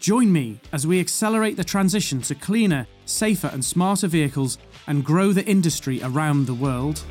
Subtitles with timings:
[0.00, 5.34] Join me as we accelerate the transition to cleaner, safer, and smarter vehicles and grow
[5.34, 7.04] the industry around the world.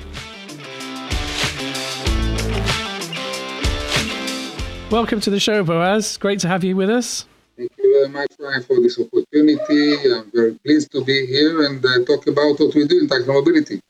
[4.89, 6.17] Welcome to the show, Boaz.
[6.17, 7.27] Great to have you with us.
[7.55, 10.11] Thank you very much, Ryan, for this opportunity.
[10.11, 13.35] I'm very pleased to be here and uh, talk about what we do in Tactile
[13.35, 13.81] Mobility.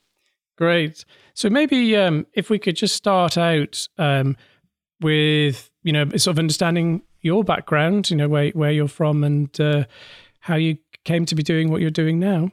[0.58, 1.06] Great.
[1.32, 4.36] So maybe um, if we could just start out um,
[5.00, 9.60] with, you know, sort of understanding your background, you know, where, where you're from and
[9.60, 9.84] uh,
[10.40, 12.50] how you came to be doing what you're doing now.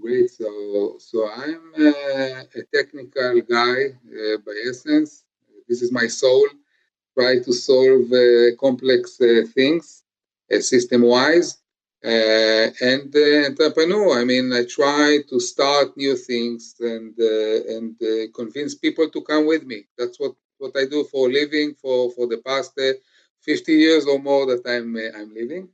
[0.00, 0.30] Great.
[0.30, 3.76] So, so I'm uh, a technical guy
[4.10, 5.24] uh, by essence.
[5.68, 6.46] This is my soul.
[7.16, 10.02] Try to solve uh, complex uh, things
[10.52, 11.58] uh, system-wise.
[12.02, 13.14] and
[13.46, 14.20] entrepreneur.
[14.20, 17.96] I mean, I try to start new things and and
[18.34, 19.84] convince people to come with me.
[19.98, 22.74] That's what, what I do for a living for, for the past
[23.42, 25.68] 50 years or more that I'm I'm living.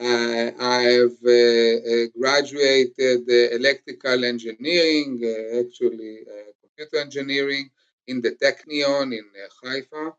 [0.00, 5.20] Uh, I've uh, uh, graduated electrical engineering,
[5.60, 6.24] actually
[6.62, 7.68] computer engineering
[8.06, 9.24] in the Technion in
[9.62, 10.12] Haifa,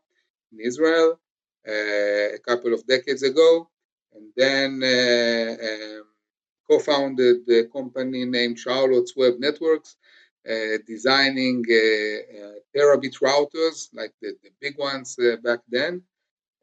[0.52, 1.20] in Israel,
[1.66, 3.68] a couple of decades ago,
[4.14, 6.04] and then um,
[6.70, 9.96] co-founded a company named Charlotte's Web Networks,
[10.48, 16.02] uh, designing uh, uh, terabit routers like the, the big ones back then.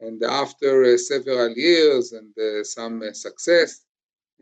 [0.02, 3.82] And after uh, several years and uh, some uh, success,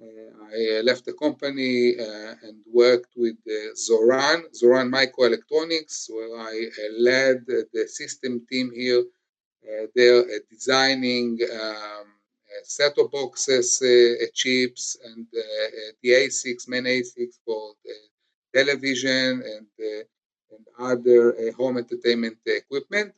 [0.00, 0.06] uh,
[0.50, 3.36] I uh, left the company uh, and worked with
[3.76, 6.54] Zoran, Zoran Microelectronics, where I
[6.98, 9.04] led the system team here.
[9.94, 12.06] they're designing um,
[12.64, 13.66] set-top boxes,
[14.32, 15.26] chips, and
[16.02, 17.74] the ASICs, main ASICs for
[18.54, 19.68] television and,
[20.52, 23.12] and other home entertainment equipment.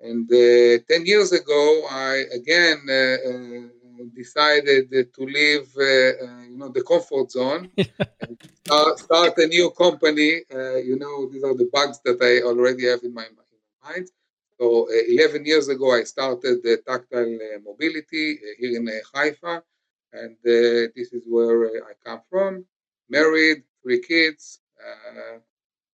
[0.00, 6.56] And uh, 10 years ago, I again uh, uh, decided to leave, uh, uh, you
[6.56, 10.42] know, the comfort zone and start, start, a new company.
[10.54, 13.26] Uh, you know, these are the bugs that I already have in my,
[13.84, 14.08] mind.
[14.58, 19.62] So 11 years ago, I started the tactile mobility here in Haifa,
[20.12, 22.64] and this is where I come from.
[23.08, 25.38] Married, three kids, uh,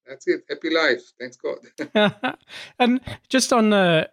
[0.06, 0.44] that's it.
[0.48, 1.02] Happy life.
[1.18, 2.36] Thanks God.
[2.78, 4.06] and just on, uh,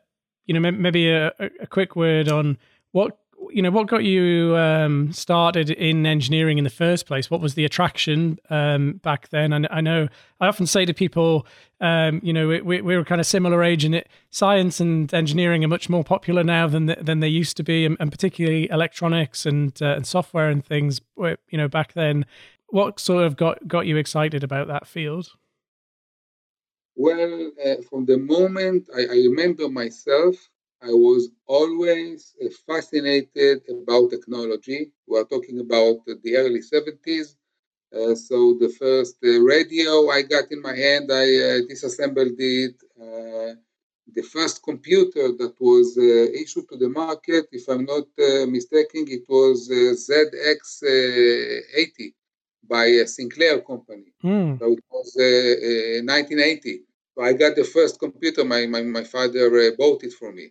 [0.46, 2.58] you know, maybe a, a, quick word on
[2.92, 3.18] what
[3.50, 7.30] you know what got you um, started in engineering in the first place.
[7.30, 9.54] What was the attraction um, back then?
[9.54, 10.08] And I know
[10.40, 11.46] I often say to people,
[11.80, 15.64] um, you know, we, we were kind of similar age, and it, science and engineering
[15.64, 19.46] are much more popular now than than they used to be, and, and particularly electronics
[19.46, 21.02] and uh, and software and things.
[21.18, 22.26] You know, back then,
[22.68, 25.32] what sort of got got you excited about that field?
[26.96, 30.36] Well, uh, from the moment I, I, remember myself,
[30.82, 34.92] I was always uh, fascinated about technology.
[35.08, 37.36] We are talking about the early 70s.
[37.94, 42.76] Uh, so the first uh, radio I got in my hand, I uh, disassembled it.
[43.00, 43.56] Uh,
[44.14, 48.08] the first computer that was issued to the market, if I'm not
[48.50, 52.14] mistaken, it was ZX80
[52.72, 54.14] by a Sinclair company.
[54.24, 54.58] Mm.
[54.58, 56.84] So it was uh, uh, 1980.
[57.14, 58.46] So I got the first computer.
[58.46, 60.48] My my, my father uh, bought it for me.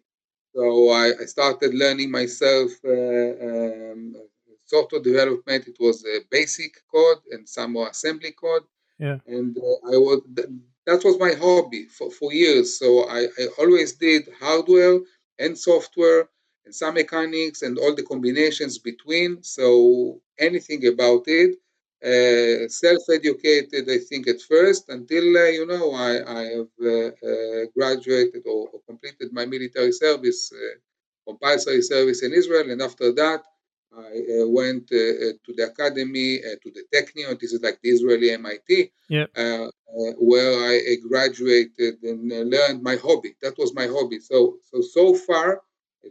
[0.55, 4.15] So I, I started learning myself uh, um,
[4.67, 5.69] software development.
[5.73, 8.67] It was a basic code and some assembly code.
[8.99, 9.19] Yeah.
[9.27, 10.21] And uh, I was
[10.89, 12.79] that was my hobby for, for years.
[12.79, 14.99] So I, I always did hardware
[15.39, 16.29] and software
[16.67, 19.43] and some mechanics and all the combinations between.
[19.43, 21.57] So anything about it
[22.03, 27.67] uh, self-educated, I think, at first until uh, you know I, I have uh, uh
[27.77, 30.79] graduated or, or, completed my military service, uh,
[31.27, 33.43] compulsory service in Israel, and after that
[33.95, 37.39] I uh, went to the academy, to the Technion.
[37.39, 38.93] This is like the Israeli MIT,
[40.31, 43.35] where I graduated and learned my hobby.
[43.43, 44.21] That was my hobby.
[44.21, 45.61] So so so far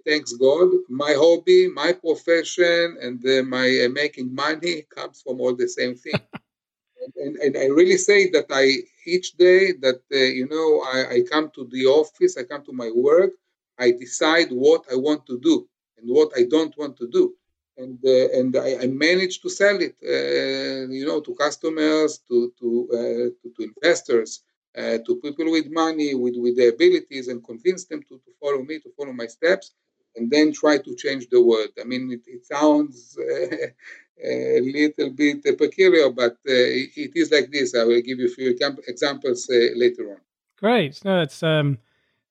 [0.05, 5.55] thanks God, my hobby, my profession, and uh, my uh, making money comes from all
[5.55, 6.19] the same thing.
[7.17, 8.65] and, and, I really say that I
[9.05, 12.73] each day that uh, you know I, I come to the office, I come to
[12.73, 13.31] my work,
[13.77, 17.35] I decide what I want to do and what I don't want to do.
[17.79, 22.51] and uh, and I, I, managed to sell it, uh, you know, to customers, to
[22.59, 24.43] to uh, to, to, investors,
[24.79, 28.79] to people with money, with with the abilities, and convince them to, to follow me,
[28.79, 29.71] to follow my steps,
[30.15, 31.69] and then try to change the world.
[31.79, 33.17] I mean, it, it sounds
[34.23, 37.75] a little bit peculiar, but it is like this.
[37.75, 38.49] I will give you a few
[38.87, 40.21] examples later on.
[40.57, 41.03] Great.
[41.05, 41.77] No, it's um,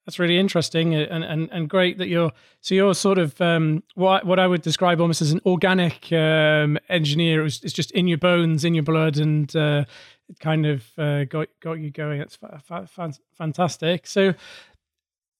[0.05, 4.25] that's really interesting and, and, and great that you're so you're sort of um, what
[4.27, 7.41] what I would describe almost as an organic um, engineer.
[7.41, 9.85] It was, it's just in your bones, in your blood, and uh,
[10.29, 12.21] it kind of uh, got got you going.
[12.21, 14.07] It's fa- fa- fantastic.
[14.07, 14.35] So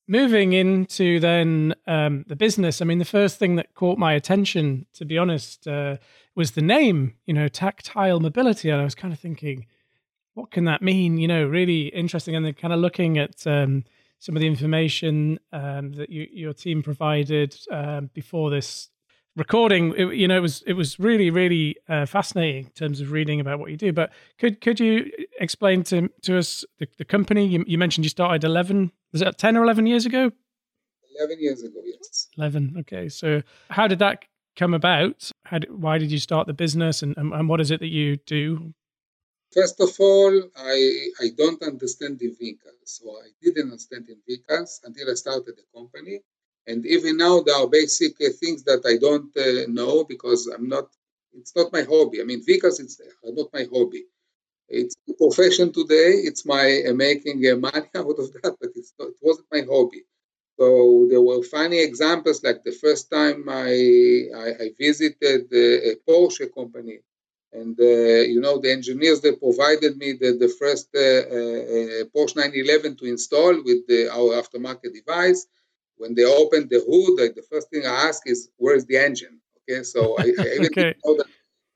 [0.07, 2.81] moving into then um, the business.
[2.81, 5.99] I mean, the first thing that caught my attention, to be honest, uh,
[6.35, 7.15] was the name.
[7.27, 9.67] You know, tactile mobility, and I was kind of thinking,
[10.35, 11.19] what can that mean?
[11.19, 13.85] You know, really interesting, and then kind of looking at um,
[14.19, 18.89] some of the information um, that you, your team provided um, before this
[19.39, 19.95] recording.
[19.97, 23.41] It, you know, it was it was really really uh, fascinating in terms of reading
[23.41, 23.93] about what you do.
[23.93, 27.47] But could could you explain to to us the, the company?
[27.47, 28.93] You, you mentioned you started eleven.
[29.13, 30.33] Was it ten or eleven years ago?
[31.19, 32.29] Eleven years ago, yes.
[32.37, 32.77] Eleven.
[32.81, 34.25] Okay, so how did that
[34.57, 35.31] come about?
[35.45, 37.89] How did, why did you start the business, and, and, and what is it that
[37.89, 38.75] you do?
[39.55, 42.75] First of all, I, I don't understand the vehicles.
[42.85, 46.21] So I didn't understand in vehicles until I started the company.
[46.69, 50.69] And even now, there are basic uh, things that I don't uh, know because I'm
[50.69, 50.87] not,
[51.39, 52.21] it's not my hobby.
[52.21, 54.05] I mean, vehicles, it's not my hobby.
[54.69, 56.11] It's a profession today.
[56.29, 60.03] It's my uh, making uh, money out of that, but not, it wasn't my hobby.
[60.59, 63.71] So there were funny examples, like the first time I,
[64.45, 67.01] I, I visited uh, a Porsche company
[67.53, 72.37] and uh, you know the engineers that provided me the, the first uh, uh, Porsche
[72.37, 75.47] 911 to install with the, our aftermarket device.
[75.99, 79.83] When they open the hood, the first thing I ask is, "Where's the engine?" Okay,
[79.83, 80.97] so I, I even okay.
[81.05, 81.27] know that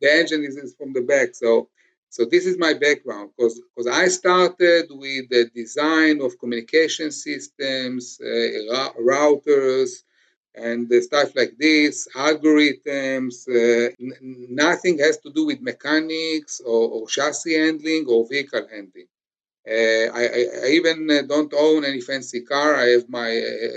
[0.01, 1.35] the engine is, is from the back.
[1.35, 1.69] So,
[2.11, 8.19] so this is my background because because I started with the design of communication systems,
[8.21, 10.03] uh, routers,
[10.55, 17.09] and stuff like this, algorithms, uh, n- nothing has to do with mechanics or, or
[17.09, 19.07] chassis handling or vehicle handling.
[19.69, 20.23] Uh, I,
[20.65, 22.75] I, even uh, don't own any fancy car.
[22.77, 23.31] I have my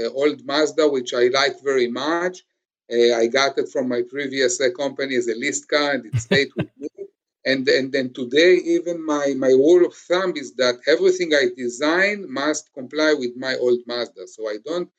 [0.06, 2.36] uh, old Mazda, which I like very much.
[2.84, 6.20] Uh, I got it from my previous uh, company as a leased car, and it
[6.20, 6.90] stayed with me.
[7.46, 12.26] And, and then today, even my, my rule of thumb is that everything I design
[12.32, 14.28] must comply with my old Mazda.
[14.28, 14.90] So I don't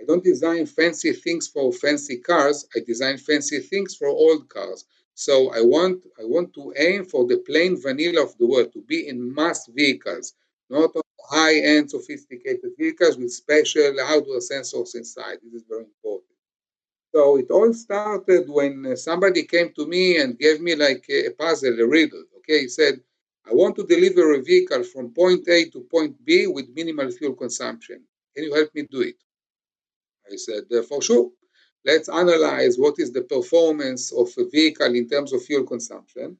[0.00, 2.66] I don't design fancy things for fancy cars.
[2.74, 4.84] I design fancy things for old cars.
[5.26, 8.82] So I want I want to aim for the plain vanilla of the world to
[8.82, 10.34] be in mass vehicles,
[10.70, 11.02] not on
[11.36, 15.38] high-end sophisticated vehicles with special hardware sensors inside.
[15.42, 16.36] This is very important.
[17.12, 21.30] So it all started when uh, somebody came to me and gave me like a
[21.30, 22.22] puzzle, a riddle.
[22.38, 23.00] Okay, he said,
[23.44, 27.34] I want to deliver a vehicle from point A to point B with minimal fuel
[27.34, 28.04] consumption.
[28.36, 29.16] Can you help me do it?
[30.32, 31.32] I said, uh, for sure.
[31.84, 36.36] Let's analyze what is the performance of a vehicle in terms of fuel consumption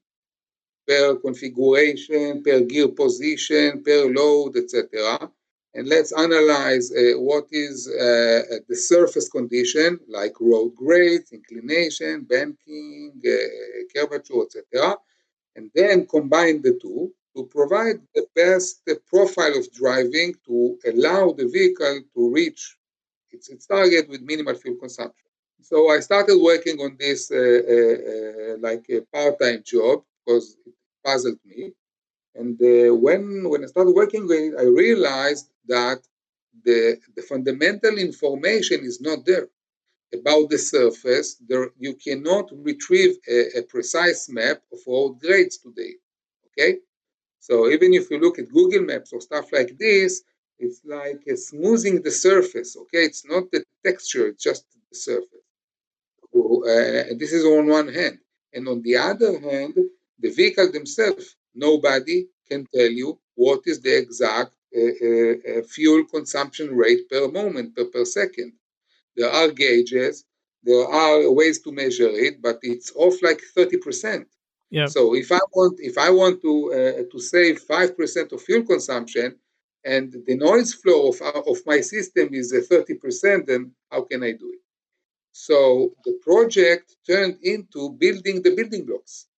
[0.86, 5.30] per configuration, per gear position, per load, etc.
[5.74, 13.12] And let's analyze uh, what is uh, the surface condition, like road grade, inclination, banking,
[13.24, 14.96] uh, curvature, etc.
[15.56, 21.48] And then combine the two to provide the best profile of driving to allow the
[21.48, 22.78] vehicle to reach
[23.30, 25.27] it's, it's target with minimal fuel consumption.
[25.62, 27.36] So I started working on this uh,
[27.76, 30.74] uh, uh like a part-time job because it
[31.04, 31.72] puzzled me.
[32.34, 32.56] And
[33.02, 36.00] when when I started working with it, I realized that
[36.64, 39.48] the the fundamental information is not there
[40.14, 41.36] about the surface.
[41.48, 45.94] There you cannot retrieve a, a precise map of road grades today.
[46.46, 46.78] Okay,
[47.40, 50.22] so even if you look at Google Maps or stuff like this,
[50.58, 53.04] it's like smoothing the surface, okay?
[53.04, 55.47] It's not the texture, it's just the surface.
[56.34, 58.18] Uh, this is on one hand.
[58.52, 59.74] And on the other hand,
[60.18, 66.04] the vehicle themselves, nobody can tell you what is the exact uh, uh, uh, fuel
[66.04, 68.52] consumption rate per moment, per, per second.
[69.16, 70.24] There are gauges,
[70.62, 74.26] there are ways to measure it, but it's off like 30%.
[74.70, 74.86] Yeah.
[74.86, 79.36] So if I want if I want to uh, to save 5% of fuel consumption,
[79.84, 84.52] and the noise flow of, of my system is 30%, then how can I do
[84.52, 84.60] it?
[85.46, 89.28] So the project turned into building the building blocks.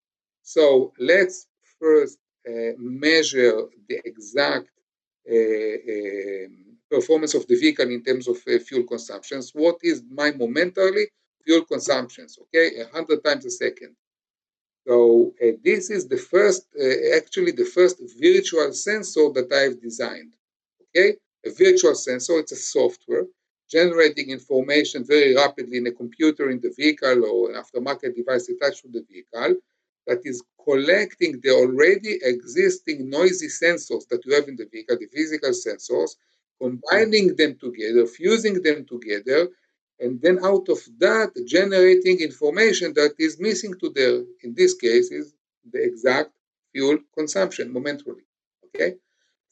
[0.42, 1.46] So let's
[1.78, 2.16] first
[2.48, 4.70] uh, measure the exact
[5.30, 6.48] uh, uh,
[6.90, 9.50] performance of the vehicle in terms of uh, fuel consumptions.
[9.52, 11.06] What is my momentarily
[11.44, 13.94] fuel consumptions, okay, 100 times a second.
[14.86, 20.32] So uh, this is the first, uh, actually the first virtual sensor that I've designed,
[20.82, 21.18] okay?
[21.44, 23.26] A virtual sensor, it's a software
[23.70, 28.82] generating information very rapidly in a computer in the vehicle or an aftermarket device attached
[28.82, 29.54] to the vehicle
[30.06, 35.06] that is collecting the already existing noisy sensors that you have in the vehicle, the
[35.06, 36.16] physical sensors,
[36.60, 39.48] combining them together, fusing them together,
[40.00, 45.10] and then out of that generating information that is missing to the, in this case,
[45.10, 45.34] is
[45.72, 46.30] the exact
[46.72, 48.24] fuel consumption momentarily.
[48.66, 48.94] Okay?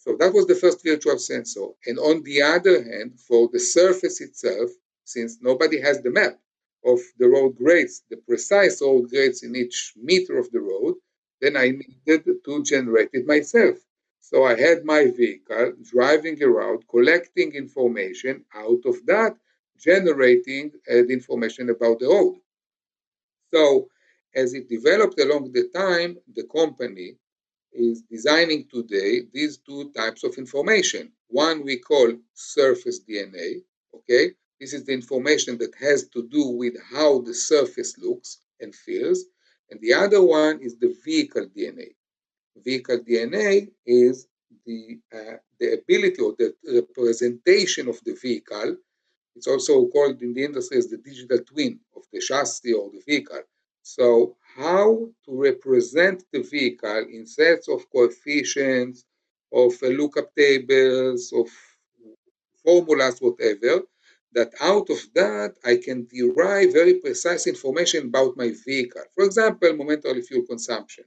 [0.08, 1.66] So that was the first virtual sensor.
[1.84, 4.70] And on the other hand, for the surface itself,
[5.04, 6.40] since nobody has the map
[6.82, 10.94] of the road grades, the precise road grades in each meter of the road,
[11.42, 13.76] then I needed to generate it myself.
[14.20, 18.46] So I had my vehicle driving around, collecting information.
[18.54, 19.36] Out of that,
[19.78, 22.36] generating uh, the information about the road.
[23.52, 23.90] So
[24.34, 27.18] as it developed along the time, the company
[27.72, 31.12] is designing today these two types of information.
[31.28, 33.62] One we call surface DNA,
[33.94, 34.32] okay?
[34.60, 39.24] This is the information that has to do with how the surface looks and feels.
[39.70, 41.94] And the other one is the vehicle DNA.
[42.56, 44.26] Vehicle DNA is
[44.66, 48.76] the, uh, the ability or the representation of the vehicle
[49.38, 53.00] it's also called in the industry as the digital twin of the chassis or the
[53.06, 53.42] vehicle.
[53.96, 59.06] So, how to represent the vehicle in sets of coefficients,
[59.50, 61.48] of uh, lookup tables, of
[62.62, 63.84] formulas, whatever,
[64.32, 69.04] that out of that I can derive very precise information about my vehicle.
[69.14, 71.04] For example, momentary fuel consumption,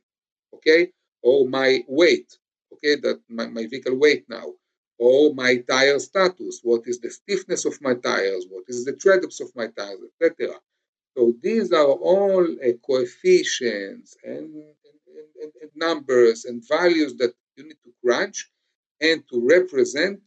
[0.56, 2.36] okay, or my weight,
[2.74, 4.56] okay, that my, my vehicle weight now,
[4.98, 9.22] or my tire status, what is the stiffness of my tires, what is the tread
[9.22, 10.56] depth of my tires, etc.
[11.16, 17.78] So these are all uh, coefficients and, and, and, numbers and values that you need
[17.84, 18.50] to crunch
[19.02, 20.20] and to represent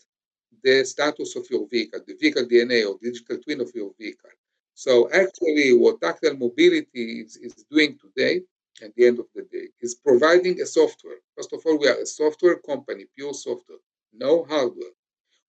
[0.62, 4.30] the status of your vehicle, the vehicle DNA or digital twin of your vehicle.
[4.74, 8.42] So actually what Tactile Mobility is, is doing today
[8.82, 11.18] at the end of the day is providing a software.
[11.36, 13.78] First of all, we are a software company, pure software
[14.16, 14.94] no hardware.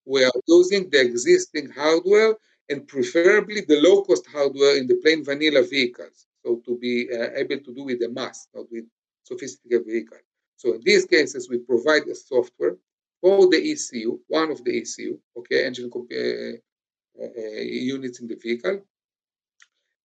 [0.05, 2.35] We are using the existing hardware
[2.69, 6.27] and preferably the low cost hardware in the plain vanilla vehicles.
[6.43, 8.85] So to be uh, able to do with the mass, not with
[9.23, 10.17] sophisticated vehicle.
[10.57, 12.77] So in these cases, we provide a software
[13.21, 18.81] for the ECU, one of the ECU, okay, engine uh, uh, units in the vehicle.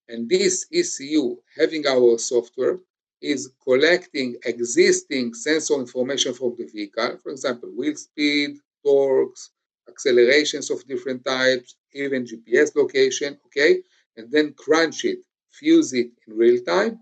[0.09, 2.79] And this ECU, having our software,
[3.21, 9.51] is collecting existing sensor information from the vehicle, for example, wheel speed, torques,
[9.91, 13.73] accelerations of different types, even GPS location, okay?
[14.17, 15.21] And then crunch it,
[15.51, 17.01] fuse it in real time,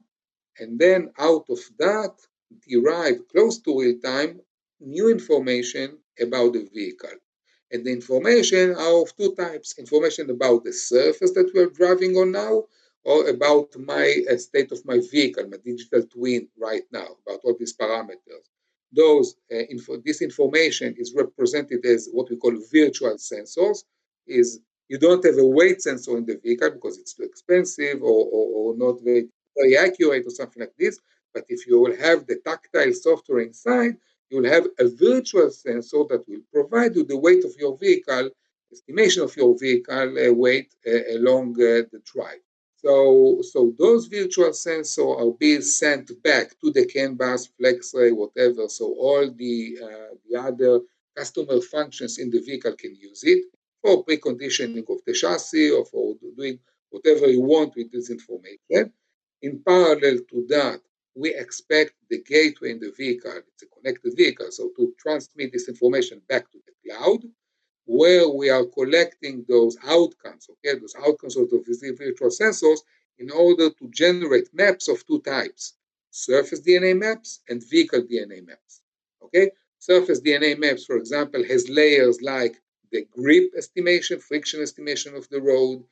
[0.59, 2.15] and then out of that,
[2.69, 4.41] derive close to real time
[4.81, 7.17] new information about the vehicle.
[7.71, 12.33] And the information are of two types information about the surface that we're driving on
[12.33, 12.65] now,
[13.05, 17.57] or about my uh, state of my vehicle, my digital twin right now, about all
[17.59, 18.47] these parameters.
[18.93, 23.85] Those uh, info, this information is represented as what we call virtual sensors.
[24.27, 28.27] Is you don't have a weight sensor in the vehicle because it's too expensive or,
[28.37, 30.99] or, or not very, very accurate or something like this.
[31.35, 33.97] But if you will have the tactile software inside,
[34.31, 38.31] you will have a virtual sensor that will provide you the weight of your vehicle,
[38.73, 42.41] estimation of your vehicle uh, weight uh, along uh, the drive.
[42.89, 48.67] So, so those virtual sensors are being sent back to the CAN bus, FlexRay, whatever.
[48.71, 50.81] So all the, uh, the other
[51.15, 53.45] customer functions in the vehicle can use it
[53.83, 58.91] for preconditioning of the chassis or for doing whatever you want with this information.
[59.43, 60.81] In parallel to that,
[61.15, 65.69] we expect the gateway in the vehicle, it's a connected vehicle, so to transmit this
[65.69, 67.21] information back to the cloud
[67.89, 72.81] where we are collecting those outcomes, okay, those outcomes of the virtual sensors
[73.19, 75.73] in order to generate maps of two types,
[76.11, 78.83] surface DNA maps and vehicle DNA maps,
[79.23, 79.51] okay?
[79.79, 82.61] Surface DNA maps, for example, has layers like
[82.93, 85.83] the grip estimation, friction estimation of the road,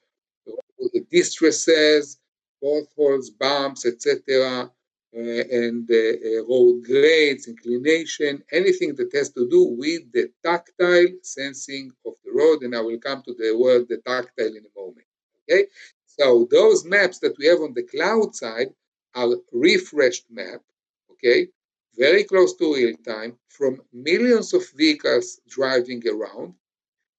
[0.93, 2.19] the distresses,
[2.63, 4.71] potholes, bumps, etc.,
[5.13, 12.15] and uh, road grades, inclination, anything that has to do with the tactile sensing of
[12.25, 12.63] the road.
[12.63, 15.07] And I will come to the word the tactile in a moment.
[15.43, 15.67] Okay,
[16.07, 18.69] so those maps that we have on the cloud side
[19.15, 20.61] are refreshed map.
[21.13, 21.49] Okay,
[21.99, 26.55] very close to real time from millions of vehicles driving around.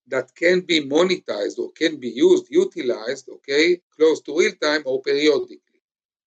[0.07, 5.01] that can be monetized or can be used, utilized, okay, close to real time or
[5.01, 5.66] periodically.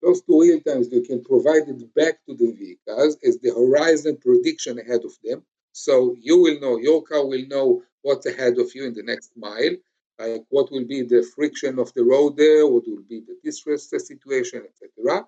[0.03, 4.17] Close to real time, you can provide it back to the vehicles as the horizon
[4.17, 5.45] prediction ahead of them.
[5.73, 9.33] So you will know, your car will know what's ahead of you in the next
[9.37, 9.77] mile,
[10.19, 13.91] like what will be the friction of the road there, what will be the distress
[13.91, 15.27] situation, etc.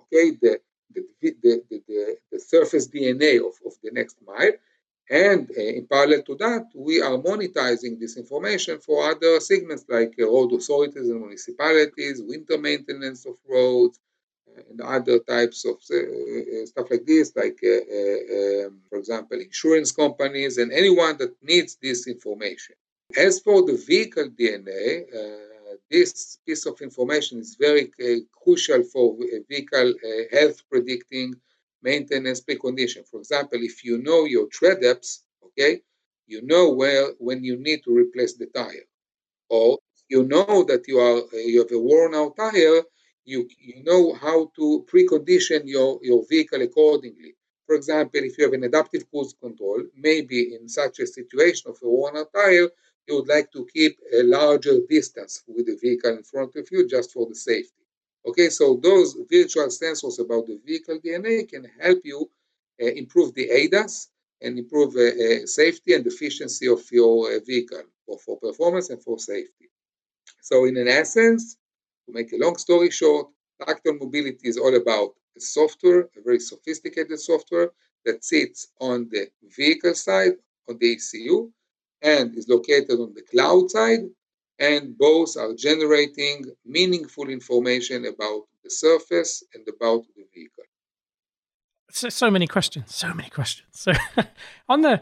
[0.00, 0.60] Okay, the
[0.94, 4.52] the, the, the, the, surface DNA of, of the next mile.
[5.10, 10.14] And uh, in parallel to that, we are monetizing this information for other segments like
[10.20, 13.98] uh, road authorities and municipalities, winter maintenance of roads,
[14.70, 20.58] and other types of uh, uh, stuff like this, like, um, for example, insurance companies
[20.58, 22.74] and anyone that needs this information.
[23.16, 25.04] As for the vehicle DNA,
[25.90, 29.16] this piece of information is very uh, crucial for
[29.48, 31.34] vehicle uh, health predicting
[31.82, 33.06] maintenance precondition.
[33.06, 35.82] For example, if you know your tread depths, okay,
[36.26, 38.86] you know where when you need to replace the tire,
[39.50, 39.78] or
[40.08, 42.82] you know that you are uh, you have a worn out tire,
[43.24, 47.34] you you know how to precondition your your vehicle accordingly.
[47.66, 51.78] For example, if you have an adaptive cruise control, maybe in such a situation of
[51.82, 52.68] a worn out tire,
[53.06, 56.86] you would like to keep a larger distance with the vehicle in front of you
[56.88, 57.84] just for the safety.
[58.26, 62.30] Okay, so those virtual sensors about the vehicle DNA can help you
[62.82, 64.08] uh, improve the ADAS
[64.40, 69.02] and improve uh, uh, safety and efficiency of your uh, vehicle for, for performance and
[69.02, 69.70] for safety.
[70.40, 71.56] So in an essence,
[72.06, 73.28] to make a long story short,
[73.64, 77.70] Tactile Mobility is all about a software, a very sophisticated software
[78.04, 80.32] that sits on the vehicle side,
[80.68, 81.50] on the ECU,
[82.02, 84.00] and is located on the cloud side,
[84.58, 90.64] and both are generating meaningful information about the surface and about the vehicle.
[91.90, 93.68] So, so many questions, so many questions.
[93.72, 93.92] So,
[94.68, 95.00] on the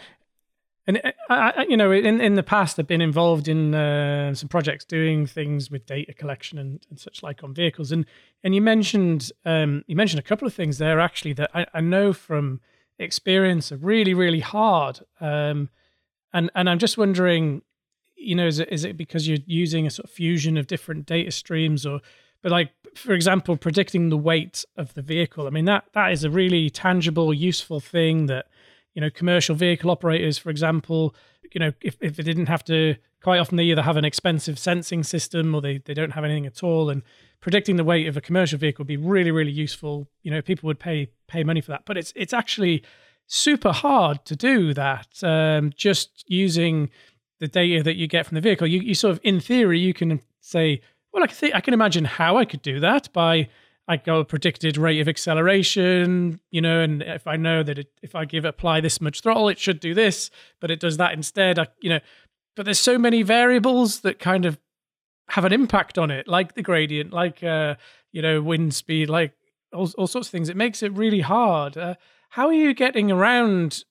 [0.86, 4.48] and uh, I, you know, in in the past, I've been involved in uh, some
[4.48, 7.92] projects doing things with data collection and, and such like on vehicles.
[7.92, 8.06] And
[8.42, 11.80] and you mentioned um, you mentioned a couple of things there actually that I, I
[11.80, 12.60] know from
[12.98, 15.00] experience are really really hard.
[15.20, 15.68] Um,
[16.32, 17.62] and and I'm just wondering,
[18.16, 21.04] you know, is it is it because you're using a sort of fusion of different
[21.04, 22.00] data streams, or
[22.42, 25.46] but like for example, predicting the weight of the vehicle?
[25.46, 28.46] I mean that that is a really tangible, useful thing that
[28.94, 31.14] you know commercial vehicle operators, for example,
[31.52, 34.58] you know, if if they didn't have to quite often they either have an expensive
[34.58, 36.88] sensing system or they, they don't have anything at all.
[36.88, 37.02] And
[37.40, 40.08] predicting the weight of a commercial vehicle would be really really useful.
[40.22, 41.82] You know people would pay pay money for that.
[41.84, 42.82] But it's it's actually
[43.26, 46.90] super hard to do that um, just using
[47.38, 48.66] the data that you get from the vehicle.
[48.66, 51.72] You, you sort of, in theory, you can say, well, I can, th- I can
[51.72, 53.48] imagine how I could do that by
[53.90, 57.88] I go a predicted rate of acceleration, you know, and if I know that it,
[58.02, 61.12] if I give apply this much throttle, it should do this, but it does that
[61.12, 61.58] instead.
[61.58, 61.98] I, you know,
[62.54, 64.60] but there's so many variables that kind of
[65.30, 67.74] have an impact on it, like the gradient, like uh,
[68.12, 69.32] you know, wind speed, like
[69.72, 70.48] all, all sorts of things.
[70.48, 71.76] It makes it really hard.
[71.76, 71.96] Uh,
[72.28, 73.82] how are you getting around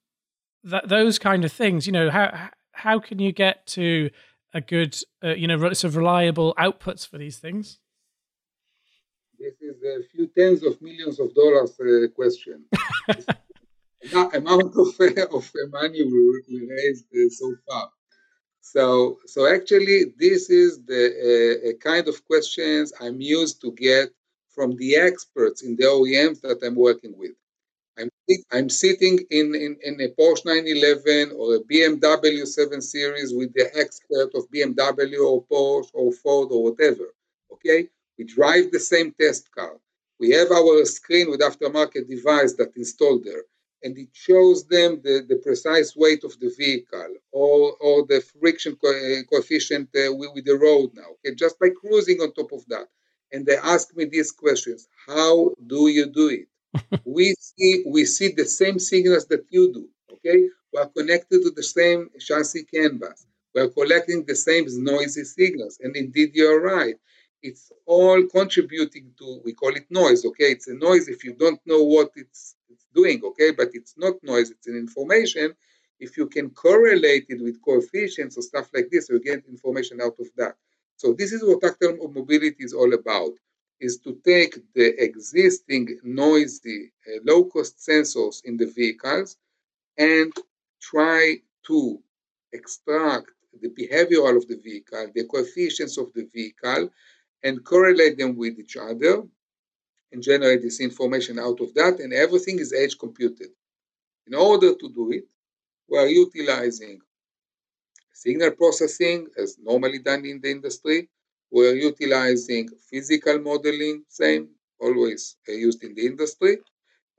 [0.63, 1.85] that those kind of things?
[1.85, 4.11] You know, how how can you get to
[4.53, 7.79] a good, uh, you know, sort of reliable outputs for these things?
[9.39, 12.65] This is a few tens of millions of dollars uh, question.
[13.07, 14.89] the amount of,
[15.33, 17.89] of money we, we raised uh, so far.
[18.59, 21.05] So, so actually, this is the
[21.69, 24.09] uh, kind of questions I'm used to get
[24.49, 27.31] from the experts in the OEMs that I'm working with.
[27.97, 28.09] I'm,
[28.51, 33.69] I'm sitting in, in, in a Porsche 911 or a BMW 7 Series with the
[33.73, 37.13] expert of BMW or Porsche or Ford or whatever.
[37.53, 37.87] Okay?
[38.19, 39.79] We drive the same test car.
[40.19, 43.45] We have our screen with aftermarket device that installed there,
[43.83, 48.75] and it shows them the, the precise weight of the vehicle or, or the friction
[48.75, 51.09] co- uh, coefficient uh, with, with the road now.
[51.25, 51.35] Okay?
[51.35, 52.87] Just by cruising on top of that.
[53.31, 56.47] And they ask me these questions How do you do it?
[57.05, 59.87] we see we see the same signals that you do.
[60.13, 63.25] Okay, we are connected to the same chassis CAN bus.
[63.55, 66.95] We are collecting the same noisy signals, and indeed you're right.
[67.41, 70.25] It's all contributing to we call it noise.
[70.25, 73.21] Okay, it's a noise if you don't know what it's, it's doing.
[73.23, 75.55] Okay, but it's not noise; it's an information.
[75.99, 80.15] If you can correlate it with coefficients or stuff like this, you get information out
[80.19, 80.55] of that.
[80.97, 83.31] So this is what tactile mobility is all about
[83.79, 89.37] is to take the existing noisy uh, low-cost sensors in the vehicles
[89.97, 90.33] and
[90.81, 91.99] try to
[92.51, 96.89] extract the behavioral of the vehicle, the coefficients of the vehicle,
[97.43, 99.23] and correlate them with each other
[100.11, 103.49] and generate this information out of that, and everything is edge computed.
[104.27, 105.25] In order to do it,
[105.87, 106.99] we are utilizing
[108.19, 111.07] Signal processing, as normally done in the industry,
[111.51, 114.49] we're utilizing physical modeling, same,
[114.81, 116.57] always uh, used in the industry.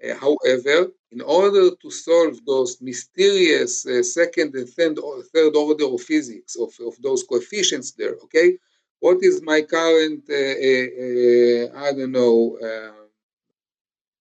[0.05, 4.99] Uh, however, in order to solve those mysterious uh, second and third,
[5.35, 8.59] third order of physics of, of those coefficients there, okay,
[9.01, 12.59] what is my current, uh, uh, uh I don't know,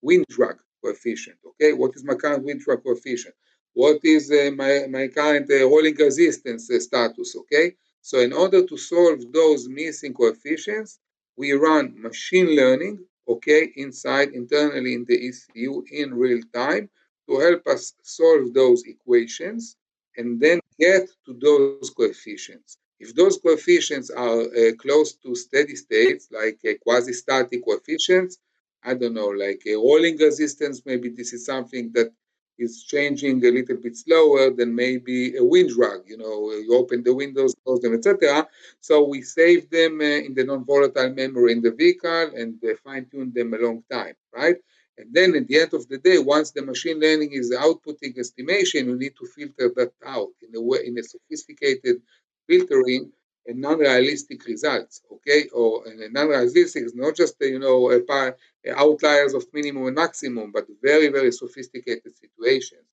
[0.02, 1.72] wind drag coefficient, okay?
[1.72, 3.34] What is my current wind drag coefficient?
[3.72, 7.76] What is my, my current rolling resistance status, okay?
[8.02, 10.98] So in order to solve those missing coefficients,
[11.36, 12.98] we run machine learning
[13.30, 16.90] okay, inside internally in the ECU in real time
[17.28, 19.76] to help us solve those equations
[20.16, 22.76] and then get to those coefficients.
[23.00, 28.38] If those coefficients are uh, close to steady states, like uh, quasi-static coefficients,
[28.84, 32.12] I don't know, like a rolling resistance, maybe this is something that
[32.58, 36.00] is changing a little bit slower than maybe a wind drag.
[36.06, 38.46] You know, you open the windows, close them, etc.
[38.80, 43.32] So we save them uh, in the non-volatile memory in the vehicle and uh, fine-tune
[43.34, 44.56] them a long time, right?
[44.98, 48.88] And then at the end of the day, once the machine learning is outputting estimation,
[48.88, 52.02] you need to filter that out in a way, in a sophisticated
[52.50, 53.12] filtering
[53.46, 55.48] and non-realistic results, okay?
[55.60, 58.36] Or non-realistic is not just, you know, a par,
[58.84, 62.86] outliers of minimum and maximum, but very, very sophisticated situations.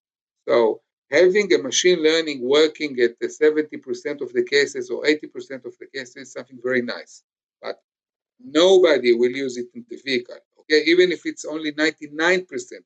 [0.48, 5.74] So having a machine learning working at the 70% of the cases or 80% of
[5.80, 7.24] the cases is something very nice.
[7.60, 7.82] But
[8.40, 10.82] nobody will use it in the vehicle, okay?
[10.86, 12.42] Even if it's only 99%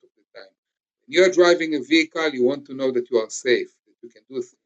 [0.07, 0.53] of the time.
[1.01, 4.09] When you're driving a vehicle, you want to know that you are safe, that you
[4.09, 4.62] can do things,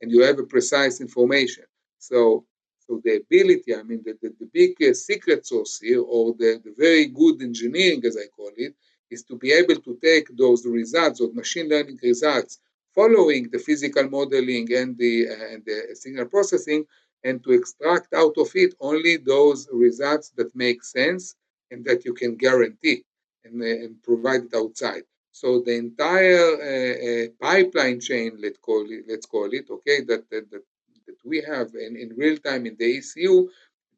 [0.00, 1.64] and you have a precise information.
[1.98, 2.44] So
[2.88, 6.58] so the ability, I mean, the, the, the big uh, secret sauce here, or the,
[6.64, 8.74] the very good engineering, as I call it,
[9.10, 12.60] is to be able to take those results, those machine learning results,
[12.94, 16.86] following the physical modeling and the, uh, and the signal processing,
[17.24, 21.34] and to extract out of it only those results that make sense
[21.70, 23.04] and that you can guarantee
[23.44, 25.02] and, uh, and provide it outside.
[25.40, 30.22] So the entire uh, uh pipeline chain, let's call it, let's call it, okay, that,
[30.30, 30.64] that, that
[31.08, 33.48] that we have in, in real time in the ECU,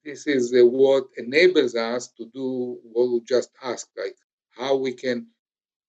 [0.04, 4.16] this is uh, what enables us to do what we just asked, like
[4.58, 5.26] how we can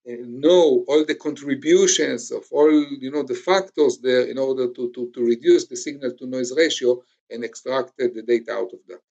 [0.05, 2.71] know all the contributions of all
[3.03, 6.51] you know the factors there in order to, to, to reduce the signal to noise
[6.57, 9.01] ratio and extract the data out of that.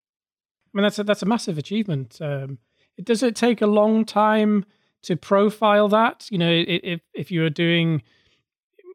[0.69, 2.19] I mean that's a, that's a massive achievement.
[2.21, 2.59] Um,
[2.97, 4.65] it does it take a long time
[5.03, 6.27] to profile that?
[6.31, 8.03] You know, if if you are doing,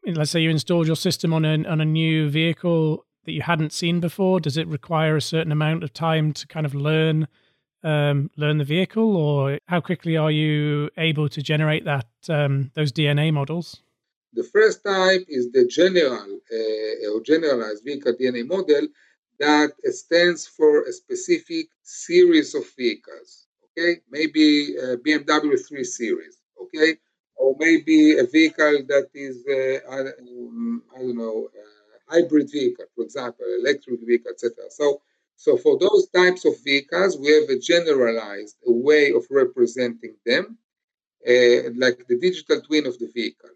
[0.06, 3.72] let's say you installed your system on a on a new vehicle that you hadn't
[3.72, 4.40] seen before?
[4.40, 7.28] Does it require a certain amount of time to kind of learn
[7.82, 12.90] um, learn the vehicle, or how quickly are you able to generate that um, those
[12.90, 13.80] DNA models?
[14.32, 18.88] The first type is the general uh, or generalized vehicle DNA model
[19.38, 23.45] that stands for a specific series of vehicles.
[23.78, 26.38] Okay, maybe BMW 3 Series.
[26.62, 26.96] Okay,
[27.36, 31.48] or maybe a vehicle that is uh, I, um, I, don't know.
[31.54, 31.76] Uh,
[32.08, 34.54] hybrid vehicle, for example, electric vehicle, etc.
[34.70, 35.02] So,
[35.36, 40.56] so for those types of vehicles, we have a generalized way of representing them,
[41.26, 43.50] uh, like the digital twin of the vehicle.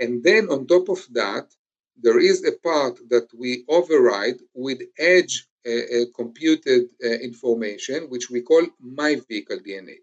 [0.00, 1.48] And then on top of that,
[2.00, 5.46] there is a part that we override with edge
[6.14, 9.96] computed uh, information, which we call my vehicle DNA.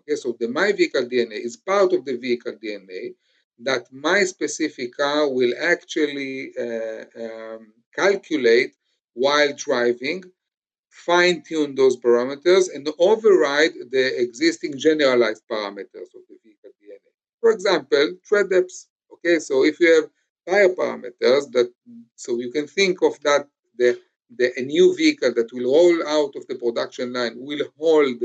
[0.00, 3.14] Okay, so the my vehicle DNA is part of the vehicle DNA,
[3.60, 8.74] that my specific car will actually uh, um, calculate
[9.14, 10.22] while driving,
[10.90, 17.10] fine tune those parameters, and override the existing generalized parameters of the vehicle DNA.
[17.40, 18.88] For example, tread depths.
[19.12, 20.10] Okay, so if you have
[20.48, 21.72] tire parameters that,
[22.16, 23.98] so you can think of that the,
[24.34, 28.22] the a new vehicle that will roll out of the production line will hold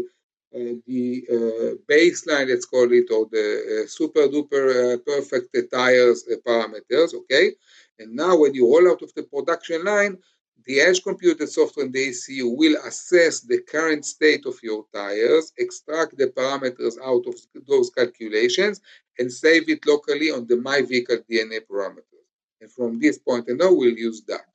[0.53, 7.13] uh, the uh, baseline, let's call it, or the uh, super duper perfect tires parameters,
[7.13, 7.51] okay?
[7.99, 10.17] And now when you roll out of the production line,
[10.65, 15.53] the edge computed software in the ECU will assess the current state of your tires,
[15.57, 17.35] extract the parameters out of
[17.67, 18.81] those calculations,
[19.19, 22.27] and save it locally on the My Vehicle DNA parameters.
[22.59, 24.50] And from this point now, we'll use that.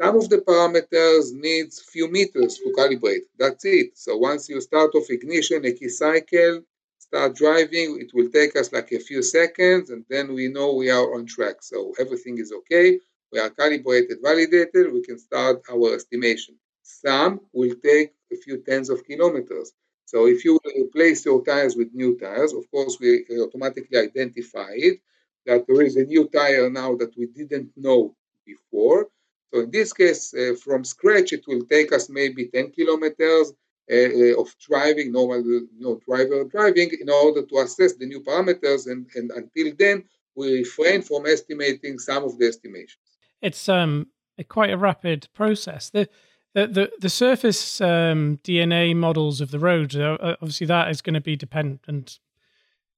[0.00, 3.26] Some of the parameters needs few meters to calibrate.
[3.38, 3.96] That's it.
[3.96, 6.62] So once you start off ignition, a key cycle,
[6.98, 10.90] start driving, it will take us like a few seconds, and then we know we
[10.90, 11.62] are on track.
[11.62, 13.00] So everything is okay.
[13.32, 14.92] We are calibrated, validated.
[14.92, 16.56] We can start our estimation.
[16.82, 19.72] Some will take a few tens of kilometers.
[20.06, 25.00] So if you replace your tires with new tires, of course, we automatically identify it
[25.46, 28.14] that there is a new tire now that we didn't know
[28.46, 29.08] before.
[29.52, 33.52] So in this case, uh, from scratch, it will take us maybe 10 kilometers
[33.90, 38.20] uh, uh, of driving, normal you know, driver driving, in order to assess the new
[38.20, 38.86] parameters.
[38.86, 40.04] And, and until then,
[40.34, 42.98] we refrain from estimating some of the estimations.
[43.40, 45.90] It's um a, quite a rapid process.
[45.90, 46.08] The
[46.54, 51.14] the the, the surface um, DNA models of the road, uh, obviously, that is going
[51.14, 52.18] to be dependent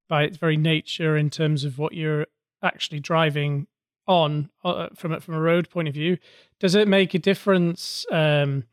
[0.09, 2.27] by its very nature in terms of what you're
[2.63, 3.67] actually driving
[4.07, 6.19] on uh, from a, from a road point of view.
[6.61, 8.07] Does it make a difference?
[8.11, 8.65] Um,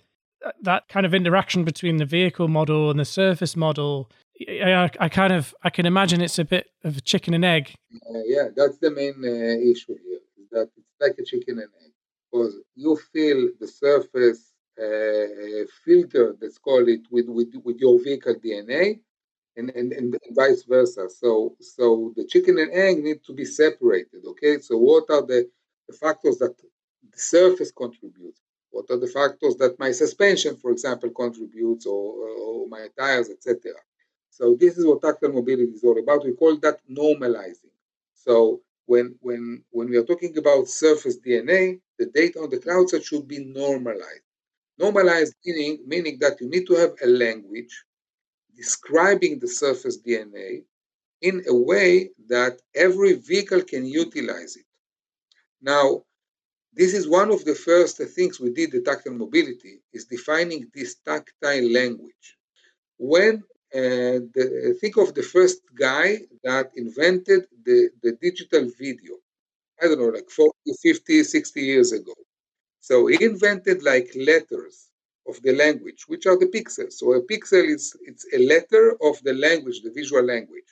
[0.61, 4.09] that kind of interaction between the vehicle model and the surface model.
[4.47, 7.73] I, I kind of I can imagine it's a bit of a chicken and egg.
[7.93, 10.19] Uh, yeah, that's the main uh, issue here.
[10.51, 11.91] That it's like a chicken and egg
[12.31, 18.35] because you fill the surface uh, filter, let's call it, with, with with your vehicle
[18.35, 18.99] DNA,
[19.57, 21.09] and, and, and vice versa.
[21.09, 24.25] So so the chicken and egg need to be separated.
[24.25, 25.49] Okay, so what are the,
[25.87, 28.41] the factors that the surface contributes?
[28.71, 33.73] What are the factors that my suspension, for example, contributes, or, or my tires, etc.
[34.31, 36.25] So this is what tactile mobility is all about.
[36.25, 37.73] We call that normalizing.
[38.15, 42.89] So when when when we are talking about surface DNA, the data on the cloud
[42.89, 44.27] set should be normalized.
[44.79, 47.85] Normalized meaning meaning that you need to have a language
[48.55, 50.63] describing the surface DNA
[51.21, 54.65] in a way that every vehicle can utilize it.
[55.61, 56.03] Now,
[56.73, 60.95] this is one of the first things we did at tactile mobility is defining this
[61.05, 62.37] tactile language.
[62.97, 69.15] When uh, the, think of the first guy that invented the, the digital video.
[69.81, 72.13] I don't know, like 40, 50, 60 years ago.
[72.81, 74.89] So he invented like letters
[75.27, 76.93] of the language, which are the pixels.
[76.93, 80.69] So a pixel is it's a letter of the language, the visual language.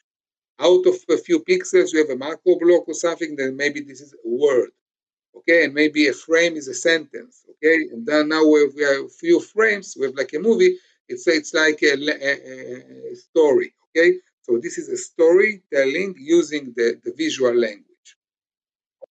[0.60, 4.02] Out of a few pixels, you have a macro block or something, then maybe this
[4.02, 4.72] is a word.
[5.36, 7.46] Okay, and maybe a frame is a sentence.
[7.52, 10.40] Okay, and then now we have, we have a few frames, we have like a
[10.40, 13.74] movie, it's, it's like a, a, a story.
[13.90, 17.86] Okay, so this is a storytelling using the, the visual language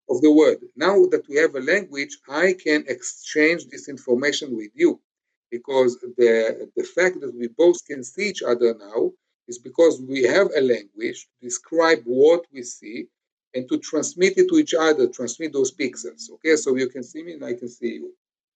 [0.09, 0.57] of the word.
[0.75, 4.99] Now that we have a language, I can exchange this information with you
[5.51, 9.11] because the, the fact that we both can see each other now
[9.47, 13.07] is because we have a language to describe what we see
[13.55, 16.29] and to transmit it to each other, transmit those pixels.
[16.33, 18.13] Okay, so you can see me and I can see you.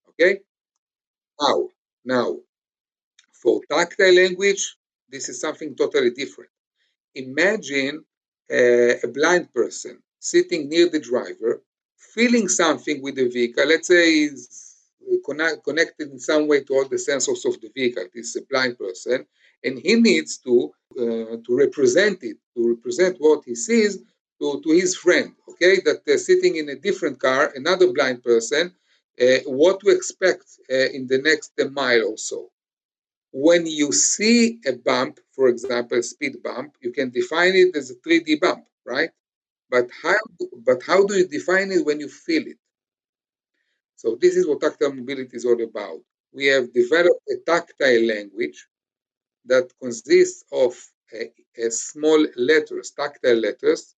[0.09, 0.41] Okay?
[1.41, 1.69] Now,
[2.05, 2.37] now,
[3.31, 4.75] for tactile language,
[5.09, 6.51] this is something totally different.
[7.15, 8.05] Imagine
[8.51, 11.61] uh, a blind person sitting near the driver,
[11.97, 13.67] feeling something with the vehicle.
[13.67, 14.29] Let's say
[15.25, 18.05] connect, connected in some way to all the sensors of the vehicle.
[18.13, 19.25] This is a blind person,
[19.63, 23.97] and he needs to uh, to represent it, to represent what he sees
[24.39, 25.33] to, to his friend.
[25.49, 28.73] Okay, that uh, sitting in a different car, another blind person,
[29.21, 32.51] uh, what to expect uh, in the next mile or so.
[33.31, 37.91] When you see a bump, for example, a speed bump, you can define it as
[37.91, 39.09] a 3D bump, right?
[39.69, 40.17] But how,
[40.65, 42.57] but how do you define it when you feel it?
[44.03, 46.01] So this is what tactile mobility is all about.
[46.33, 48.67] We have developed a tactile language
[49.45, 50.73] that consists of
[51.13, 53.95] a, a small letters, tactile letters.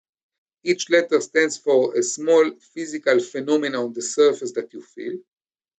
[0.63, 5.18] Each letter stands for a small physical phenomenon on the surface that you feel.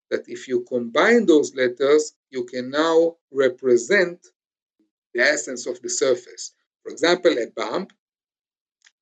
[0.10, 4.26] That if you combine those letters, you can now represent
[5.14, 6.54] the essence of the surface.
[6.84, 7.94] For example, a bump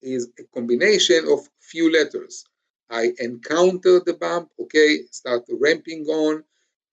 [0.02, 2.46] is a combination of few letters.
[2.94, 6.44] I encounter the bump, okay, start ramping on,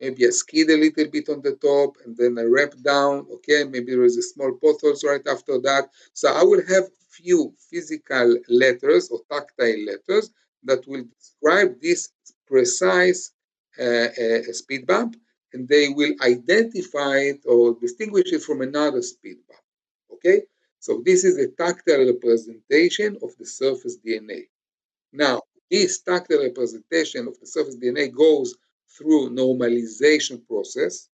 [0.00, 3.64] maybe I skid a little bit on the top and then I ramp down, okay,
[3.64, 5.90] maybe there is a small pothole right after that.
[6.14, 10.30] So I will have few physical letters or tactile letters
[10.64, 12.08] that will describe this
[12.46, 13.32] precise
[13.78, 15.16] uh, uh, speed bump
[15.52, 19.60] and they will identify it or distinguish it from another speed bump,
[20.14, 20.42] okay?
[20.78, 24.48] So this is a tactile representation of the surface DNA.
[25.12, 28.56] Now, this tactile representation of the surface DNA goes
[28.96, 31.08] through normalization process.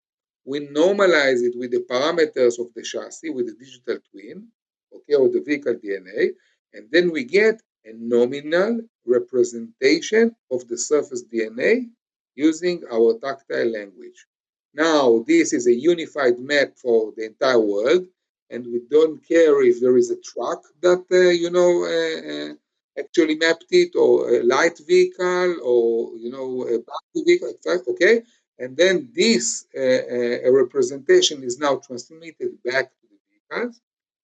[0.45, 4.49] We normalize it with the parameters of the chassis, with the digital twin,
[4.95, 6.31] okay, or the vehicle DNA,
[6.73, 11.89] and then we get a nominal representation of the surface DNA
[12.35, 14.27] using our tactile language.
[14.75, 18.07] Now, this is a unified map for the entire world,
[18.51, 22.55] and we don't care if there is a truck that uh, you know uh, uh,
[22.99, 27.53] actually mapped it or a light vehicle or you know a battery vehicle
[27.89, 28.23] okay
[28.59, 33.81] and then this uh, uh, representation is now transmitted back to the vehicles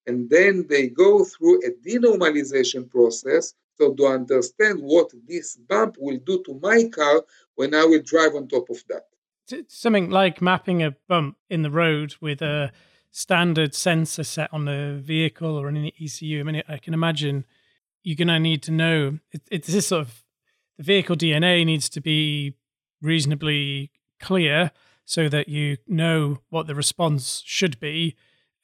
[0.07, 6.19] and then they go through a denormalization process So to understand what this bump will
[6.19, 9.07] do to my car when I will drive on top of that.
[9.51, 12.73] It's Something like mapping a bump in the road with a
[13.11, 16.41] standard sensor set on the vehicle or an ECU.
[16.41, 17.45] I mean, I can imagine
[18.03, 20.23] you're going to need to know it, it's this sort of
[20.79, 22.55] the vehicle DNA needs to be
[23.01, 24.71] reasonably clear
[25.05, 28.15] so that you know what the response should be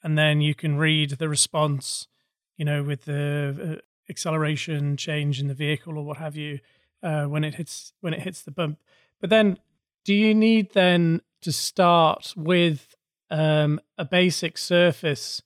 [0.01, 2.07] and then you can read the response
[2.57, 6.59] you know with the uh, acceleration change in the vehicle or what have you
[7.03, 8.79] uh, when it hits when it hits the bump.
[9.21, 9.57] But then
[10.03, 12.95] do you need then to start with
[13.29, 15.41] um, a basic surface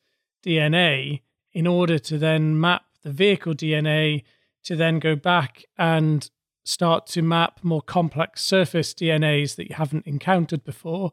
[0.46, 4.24] dna in order to then map the vehicle dna
[4.64, 6.30] to then go back and
[6.64, 11.12] start to map more complex surface DNAs that you haven't encountered before?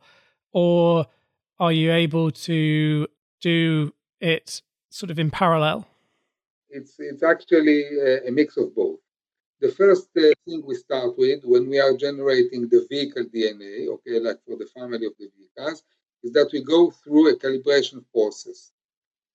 [0.53, 1.07] Or
[1.59, 3.07] are you able to
[3.40, 5.87] do it sort of in parallel?
[6.68, 9.00] It's, it's actually a, a mix of both.
[9.61, 14.18] The first uh, thing we start with when we are generating the vehicle DNA, okay,
[14.18, 15.83] like for the family of the vehicles,
[16.22, 18.72] is that we go through a calibration process.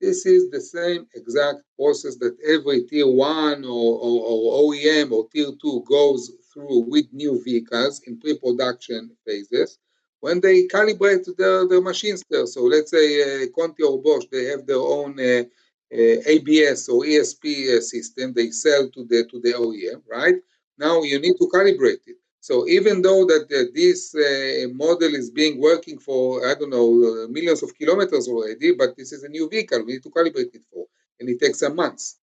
[0.05, 5.27] This is the same exact process that every tier one or, or, or OEM or
[5.29, 9.79] tier two goes through with new vehicles in pre-production phases
[10.19, 12.45] when they calibrate their, their machines there.
[12.45, 15.43] So let's say uh, Conti or Bosch, they have their own uh,
[15.91, 20.35] uh, ABS or ESP uh, system they sell to the to the OEM, right?
[20.77, 22.17] Now you need to calibrate it.
[22.47, 26.91] So even though that uh, this uh, model is being working for I don't know
[27.07, 30.53] uh, millions of kilometers already, but this is a new vehicle, we need to calibrate
[30.53, 30.85] it for,
[31.19, 32.19] and it takes some months.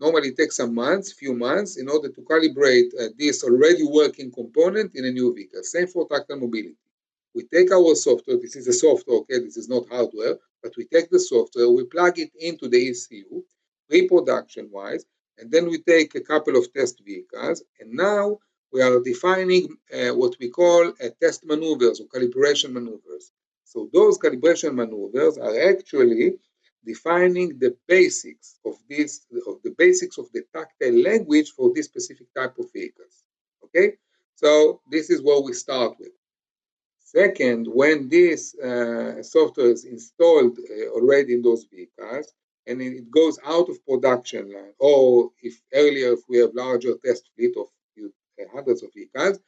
[0.00, 4.30] Normally, it takes some months, few months, in order to calibrate uh, this already working
[4.32, 5.62] component in a new vehicle.
[5.62, 6.78] Same for tactile mobility.
[7.34, 8.38] We take our software.
[8.38, 9.40] This is a software, okay?
[9.40, 13.44] This is not hardware, but we take the software, we plug it into the ECU,
[13.86, 15.04] pre-production wise,
[15.36, 18.38] and then we take a couple of test vehicles, and now
[18.72, 23.32] we are defining uh, what we call test maneuvers or calibration maneuvers.
[23.64, 26.34] So those calibration maneuvers are actually
[26.84, 32.32] defining the basics of this, of the basics of the tactile language for this specific
[32.34, 33.24] type of vehicles.
[33.64, 33.96] Okay,
[34.34, 36.12] so this is what we start with.
[36.98, 42.32] Second, when this uh, software is installed uh, already in those vehicles
[42.66, 47.54] and it goes out of production or if earlier if we have larger test fleet
[47.56, 47.66] of
[48.52, 49.38] hundreds of vehicles.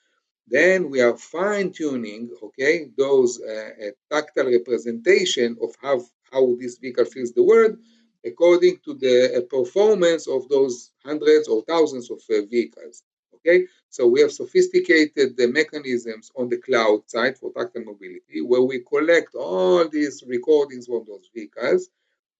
[0.46, 7.05] Then we are fine tuning, okay, those uh, tactile representation of how, how this vehicle
[7.05, 7.76] feels the world
[8.24, 13.03] according to the uh, performance of those hundreds or thousands of uh, vehicles.
[13.37, 18.61] Okay, so we have sophisticated the mechanisms on the cloud side for tactile mobility where
[18.61, 21.88] we collect all these recordings from those vehicles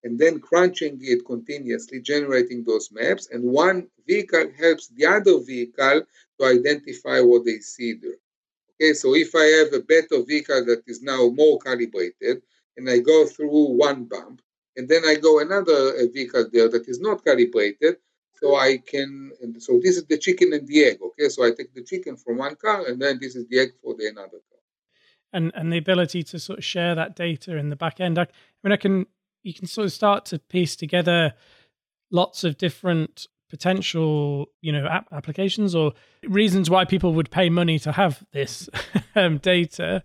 [0.05, 3.29] and then crunching it continuously, generating those maps.
[3.31, 6.03] And one vehicle helps the other vehicle
[6.41, 8.21] to identify what they see there.
[8.81, 12.43] Okay, so if I have a better vehicle that is now more calibrated,
[12.77, 14.41] and I go through one bump,
[14.77, 17.97] and then I go another uh, vehicle there that is not calibrated,
[18.33, 21.29] so I can, and so this is the chicken and the egg, okay?
[21.29, 23.95] So I take the chicken from one car, and then this is the egg for
[23.95, 24.61] the another car.
[25.33, 28.19] And and the ability to sort of share that data in the back end.
[28.19, 28.27] I, I
[28.65, 29.07] mean, I can
[29.43, 31.35] you can sort of start to piece together
[32.11, 35.93] lots of different potential you know app applications or
[36.27, 38.69] reasons why people would pay money to have this
[39.17, 40.03] um, data.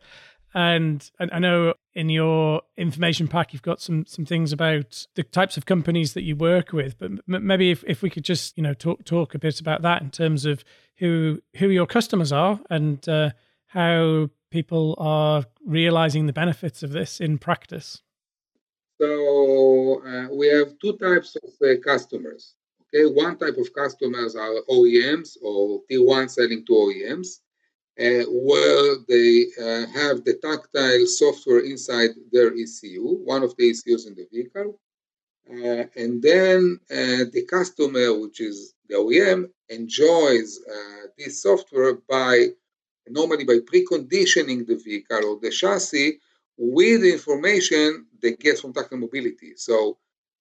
[0.58, 5.24] And, and i know in your information pack you've got some some things about the
[5.24, 8.58] types of companies that you work with but m- maybe if, if we could just
[8.58, 10.64] you know talk talk a bit about that in terms of
[11.00, 13.32] who who your customers are and uh,
[13.68, 18.02] how people are realizing the benefits of this in practice
[19.00, 22.56] so uh, we have two types of uh, customers.
[22.84, 27.40] Okay, one type of customers are OEMs or T1 selling to OEMs,
[28.00, 34.06] uh, where they uh, have the tactile software inside their ECU, one of the ECUs
[34.06, 34.80] in the vehicle.
[35.50, 40.60] Uh, and then uh, the customer, which is the OEM, enjoys
[41.18, 42.48] this software by
[43.08, 46.20] normally by preconditioning the vehicle or the chassis
[46.58, 49.54] with the information they get from tactile mobility.
[49.56, 49.98] So,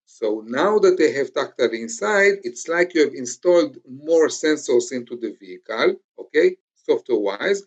[0.07, 5.17] so now that they have tactile inside, it's like you have installed more sensors into
[5.17, 7.63] the vehicle, okay, software-wise,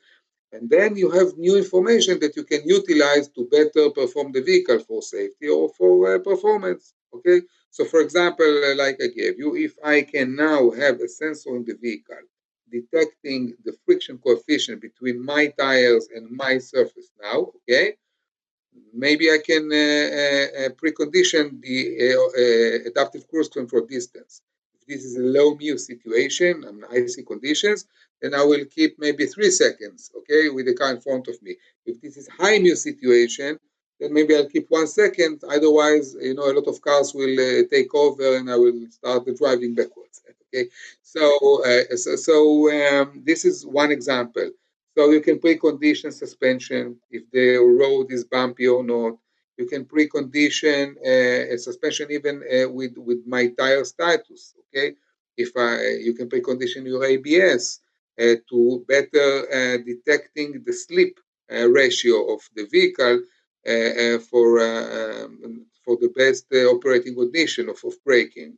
[0.54, 4.80] and then you have new information that you can utilize to better perform the vehicle
[4.80, 7.42] for safety or for uh, performance, okay?
[7.70, 11.56] So for example, uh, like I gave you, if I can now have a sensor
[11.58, 12.16] in the vehicle
[12.72, 17.96] detecting the friction coefficient between my tires and my surface now, okay?
[18.94, 24.42] Maybe I can uh, uh, uh precondition the adaptive cruise control distance.
[24.80, 27.86] If this is a low mu situation and icy conditions,
[28.22, 31.56] then I will keep maybe three seconds, okay, with the car in front of me.
[31.86, 33.60] If this is high mu situation,
[34.00, 35.44] then maybe I'll keep one second.
[35.50, 39.28] Otherwise, you know, a lot of cars will uh, take over and I will start
[39.38, 40.22] driving backwards.
[40.54, 40.70] Okay,
[41.02, 44.50] so uh, so, so um, this is one example.
[44.98, 49.14] So you can precondition suspension if the road is bumpy or not.
[49.56, 54.56] You can precondition uh, a suspension even uh, with with my tire status.
[54.62, 54.96] Okay,
[55.38, 57.80] if I you can precondition your ABS
[58.20, 61.20] uh, to better uh, detecting the slip
[61.54, 63.18] uh, ratio of the vehicle
[64.32, 66.46] for um, for the best
[66.76, 68.58] operating condition of, of braking.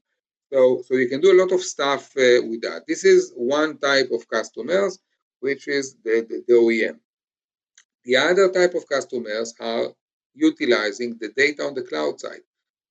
[0.54, 2.86] So, so you can do a lot of stuff with that.
[2.88, 5.00] This is one type of customers,
[5.40, 7.00] which is the, the, the OEM.
[8.06, 9.88] The other type of customers are
[10.34, 12.42] utilizing the data on the cloud side,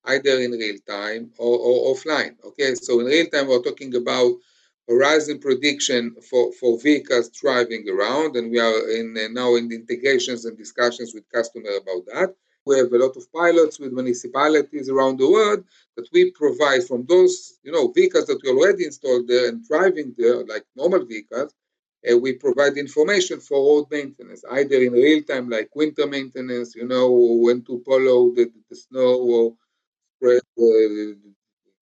[0.05, 2.35] either in real time or, or offline.
[2.43, 4.33] Okay, so in real time, we're talking about
[4.87, 10.45] horizon prediction for, for vehicles driving around, and we are in uh, now in integrations
[10.45, 12.35] and discussions with customers about that.
[12.65, 15.63] We have a lot of pilots with municipalities around the world
[15.95, 20.13] that we provide from those, you know, vehicles that we already installed there and driving
[20.17, 21.53] there, like normal vehicles,
[22.09, 26.87] uh, we provide information for road maintenance, either in real time, like winter maintenance, you
[26.87, 29.55] know, when to follow the, the snow or
[30.17, 30.41] spread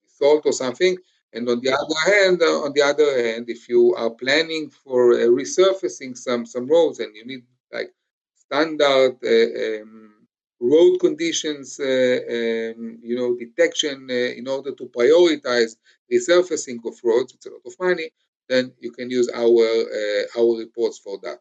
[0.07, 0.97] salt or something.
[1.33, 5.13] And on the other hand, uh, on the other hand, if you are planning for
[5.13, 7.91] uh, resurfacing some some roads and you need like
[8.35, 10.13] standard uh, um,
[10.59, 15.75] road conditions, uh, um, you know, detection in order to prioritize
[16.11, 18.09] resurfacing of roads, it's a lot of money
[18.49, 19.65] then you can use our
[19.99, 21.39] uh, our reports for that.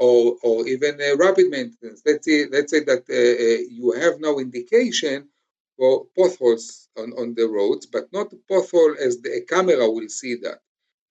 [0.00, 2.02] Or, or even uh, rapid maintenance.
[2.06, 5.28] Let's say let's say that uh, you have no indication
[5.76, 10.60] for potholes on, on the roads, but not pothole as the camera will see that,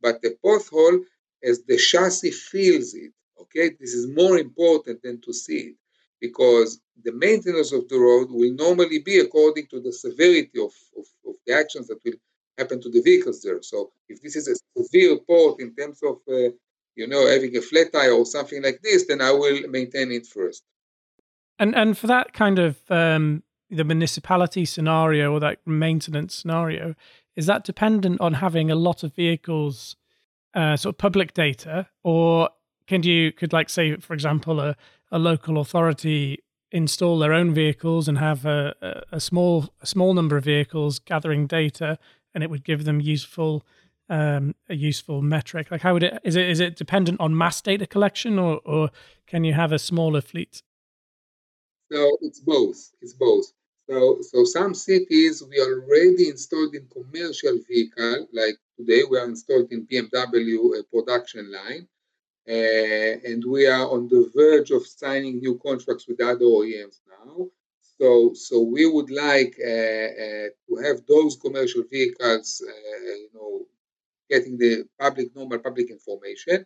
[0.02, 1.00] but the pothole
[1.44, 3.12] as the chassis feels it.
[3.42, 5.76] Okay, this is more important than to see it
[6.20, 11.06] because the maintenance of the road will normally be according to the severity of, of,
[11.28, 12.14] of the actions that will
[12.58, 13.62] happen to the vehicles there.
[13.62, 16.50] So if this is a severe port in terms of, uh,
[16.96, 20.26] you know, having a flat tire or something like this, then I will maintain it
[20.26, 20.64] first.
[21.60, 26.96] And and for that kind of um, the municipality scenario or that maintenance scenario,
[27.36, 29.96] is that dependent on having a lot of vehicles,
[30.54, 32.50] uh, sort of public data, or
[32.88, 34.76] can you could like say for example a,
[35.12, 40.14] a local authority install their own vehicles and have a, a, a small a small
[40.14, 41.98] number of vehicles gathering data
[42.38, 43.66] and it would give them useful
[44.10, 45.72] um, a useful metric?
[45.72, 48.92] Like how would it is it is it dependent on mass data collection or or
[49.26, 50.62] can you have a smaller fleet?
[51.92, 52.92] So it's both.
[53.02, 53.52] It's both.
[53.90, 59.72] So so some cities we already installed in commercial vehicle, like today we are installed
[59.72, 61.88] in BMW production line.
[62.48, 67.48] Uh, and we are on the verge of signing new contracts with other OEMs now.
[68.00, 73.66] So, so we would like uh, uh, to have those commercial vehicles, uh, you know,
[74.30, 76.66] getting the public normal public information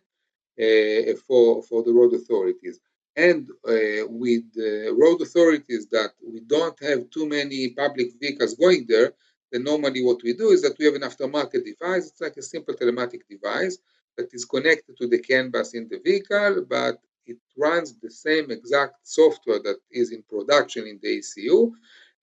[1.26, 2.80] for for the road authorities.
[3.16, 3.48] And
[4.08, 9.12] with the road authorities that we don't have too many public vehicles going there,
[9.50, 12.08] then normally what we do is that we have an aftermarket device.
[12.08, 13.78] It's like a simple telematic device
[14.16, 18.50] that is connected to the CAN bus in the vehicle, but it runs the same
[18.50, 21.72] exact software that is in production in the ECU.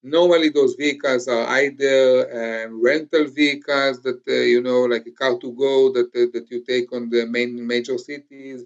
[0.02, 5.94] Normally, those vehicles are either um, rental vehicles that uh, you know, like a car2go
[5.94, 8.66] that uh, that you take on the main major cities,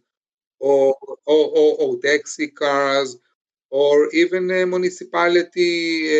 [0.60, 3.18] or or, or, or taxi cars,
[3.82, 5.72] or even municipality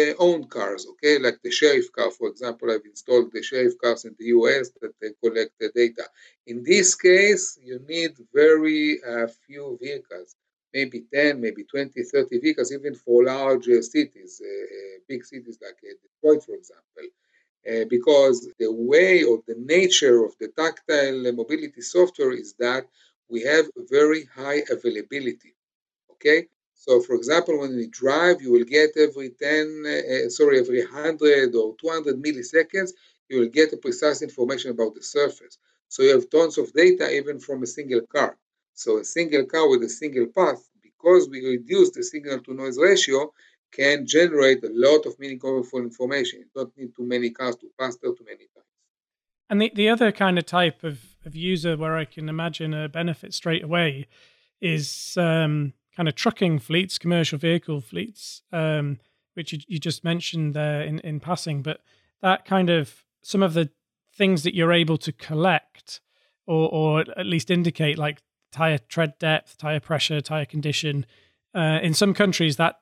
[0.10, 2.72] uh, owned cars, okay, like the sheriff car, for example.
[2.72, 6.06] I've installed the sheriff cars in the US that they collect the data.
[6.48, 10.36] In this case, you need very uh, few vehicles,
[10.74, 15.60] maybe 10, maybe 20, 30 vehicles, even for large uh, cities, uh, uh, big cities
[15.66, 17.08] like Detroit, for example.
[17.96, 22.84] because the way or the nature of the tactile mobility software is that
[23.30, 23.66] we have
[23.98, 25.54] very high availability.
[26.14, 26.48] Okay,
[26.86, 31.56] so, for example, when we drive, you will get every 10, uh, sorry, every 100
[31.56, 32.92] or 200 milliseconds,
[33.30, 35.58] you will get a precise information about the surface.
[35.88, 38.38] So you have tons of data even from a single car.
[38.74, 42.78] So a single car with a single path, because we reduce the signal to noise
[42.78, 43.32] ratio,
[43.72, 46.40] can generate a lot of meaningful information.
[46.40, 48.68] You don't need too many cars to pass there too many times.
[49.50, 52.90] And the, the other kind of type of, of user where I can imagine a
[52.90, 54.08] benefit straight away
[54.60, 59.00] is um, kind of trucking fleets, commercial vehicle fleets, um,
[59.34, 61.62] which you, you, just mentioned there in, in passing.
[61.62, 61.82] But
[62.22, 63.70] that kind of some of the
[64.16, 66.02] things that you're able to collect
[66.46, 68.22] or, or at least indicate like
[68.52, 71.06] tire tread depth, tire pressure, tire condition.
[71.56, 72.80] Uh, in some countries, that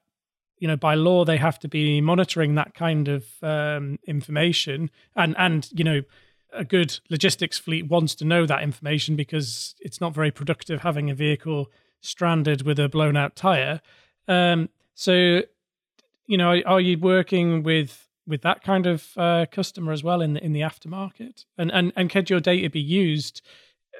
[0.57, 5.35] you know by law they have to be monitoring that kind of um, information, and
[5.37, 6.01] and you know
[6.53, 11.09] a good logistics fleet wants to know that information because it's not very productive having
[11.09, 11.71] a vehicle
[12.01, 13.81] stranded with a blown out tire.
[14.27, 15.41] Um, so,
[16.27, 20.21] you know, are, are you working with with that kind of uh, customer as well
[20.21, 21.45] in the in the aftermarket?
[21.57, 23.41] And and and could your data be used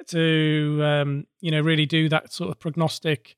[0.08, 3.36] to um, you know really do that sort of prognostic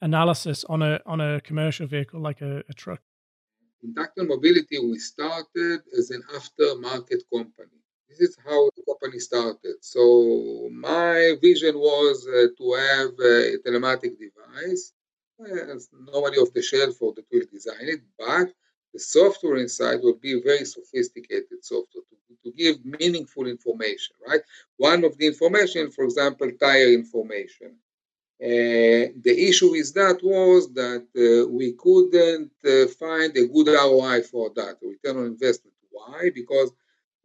[0.00, 3.00] analysis on a on a commercial vehicle like a, a truck?
[3.82, 7.83] In Mobility, we started as an aftermarket company.
[8.18, 9.76] This is how the company started.
[9.80, 14.92] So my vision was uh, to have a telematic device,
[15.40, 15.74] uh,
[16.12, 18.48] normally off the shelf or that will design it, but
[18.92, 24.40] the software inside will be very sophisticated software to, to give meaningful information, right?
[24.76, 27.76] One of the information, for example, tire information.
[28.42, 34.22] Uh, the issue with that was that uh, we couldn't uh, find a good ROI
[34.22, 35.74] for that, return on investment.
[35.90, 36.30] Why?
[36.34, 36.72] Because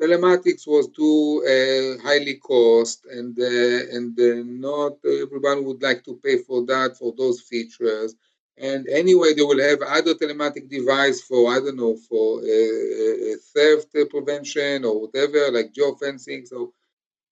[0.02, 6.20] telematics was too uh, highly cost, and uh, and uh, not everyone would like to
[6.24, 8.16] pay for that for those features
[8.60, 13.95] and anyway, they will have other telematic device for, I don't know, for uh, theft
[14.10, 16.45] prevention or whatever, like geofencing.
[16.45, 16.74] So,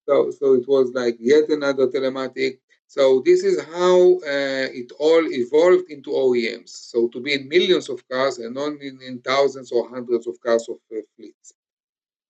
[0.07, 2.59] so, so it was like yet another telematic.
[2.87, 6.69] So this is how uh, it all evolved into OEMs.
[6.69, 10.39] So to be in millions of cars and not in, in thousands or hundreds of
[10.39, 11.53] cars of uh, fleets.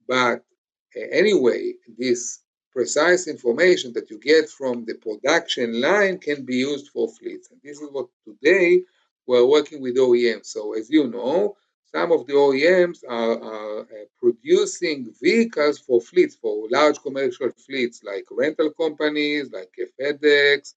[0.08, 0.44] But
[0.96, 2.40] uh, anyway, this
[2.72, 7.50] precise information that you get from the production line can be used for fleets.
[7.52, 8.82] And this is what today
[9.26, 10.46] we're working with OEMs.
[10.46, 11.56] So as you know,
[11.94, 18.04] some of the OEMs are, are uh, producing vehicles for fleets, for large commercial fleets
[18.04, 20.74] like rental companies, like uh, FedEx,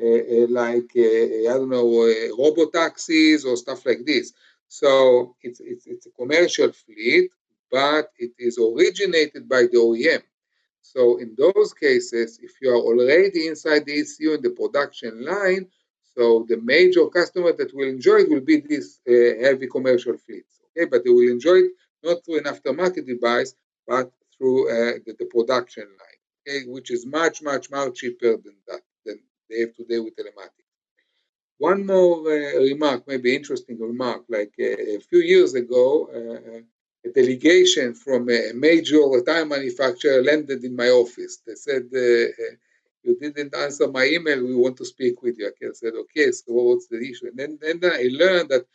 [0.00, 4.32] uh, like, uh, I don't know, uh, taxis or stuff like this.
[4.68, 7.30] So it's, it's, it's a commercial fleet,
[7.70, 10.22] but it is originated by the OEM.
[10.82, 15.68] So in those cases, if you are already inside the ECU in the production line,
[16.16, 20.60] so the major customer that will enjoy it will be these uh, heavy commercial fleets.
[20.76, 23.54] Okay, but they will enjoy it not through an aftermarket device,
[23.86, 28.56] but through uh, the, the, production line, okay, which is much, much, much cheaper than
[28.66, 30.70] that than they have today with telematics.
[31.58, 36.60] One more uh, remark, maybe interesting remark, like uh, a few years ago, uh,
[37.04, 41.38] a delegation from a major tire manufacturer landed in my office.
[41.46, 42.54] They said, uh, uh,
[43.02, 45.48] you didn't answer my email, we want to speak with you.
[45.48, 47.28] I said, okay, so what's the issue?
[47.28, 48.66] And then, then I learned that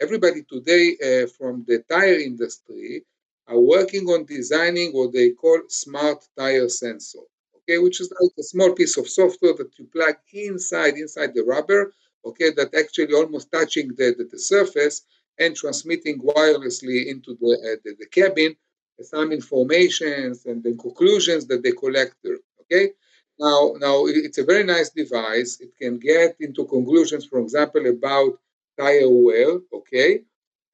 [0.00, 3.04] everybody today uh, from the tire industry
[3.46, 7.20] are working on designing what they call smart tire sensor,
[7.58, 11.42] okay, which is like a small piece of software that you plug inside, inside the
[11.44, 11.92] rubber,
[12.24, 15.02] okay, that actually almost touching the, the, the surface
[15.38, 18.56] and transmitting wirelessly into the, uh, the, the, cabin
[19.02, 22.38] some informations and the conclusions that they collect there.
[22.60, 22.92] Okay.
[23.38, 25.60] Now, now it's a very nice device.
[25.60, 28.38] It can get into conclusions, for example, about
[28.78, 29.58] tire wear.
[29.72, 30.22] Okay,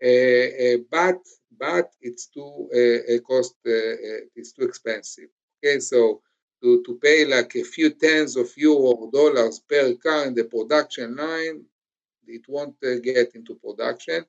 [0.02, 1.20] uh, uh, but
[1.58, 3.54] but it's too uh, cost.
[3.66, 5.30] Uh, uh, it's too expensive.
[5.58, 6.20] Okay, so
[6.62, 10.44] to, to pay like a few tens of euro or dollars per car in the
[10.44, 11.64] production line,
[12.26, 14.26] it won't uh, get into production.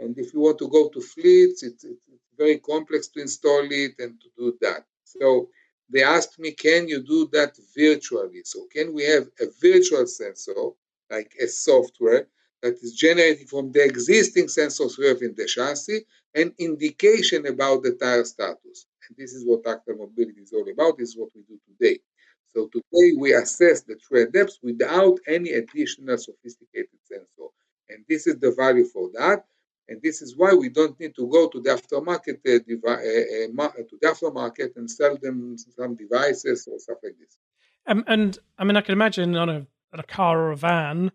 [0.00, 2.00] And if you want to go to fleets, it's, it's
[2.38, 4.84] very complex to install it and to do that.
[5.04, 5.48] So
[5.92, 8.42] they asked me, can you do that virtually?
[8.44, 10.54] So can we have a virtual sensor,
[11.10, 12.28] like a software,
[12.62, 16.00] that is generating from the existing sensors we have in the chassis,
[16.34, 18.86] an indication about the tire status.
[19.08, 20.98] And this is what Tactile Mobility is all about.
[20.98, 22.00] This is what we do today.
[22.52, 27.48] So today we assess the tread depth without any additional sophisticated sensor.
[27.88, 29.44] And this is the value for that.
[29.90, 33.62] And this is why we don't need to go to the aftermarket uh, devi- uh,
[33.62, 37.36] uh, to the aftermarket and sell them some devices or stuff like this.
[37.88, 41.10] Um, and I mean, I can imagine on a on a car or a van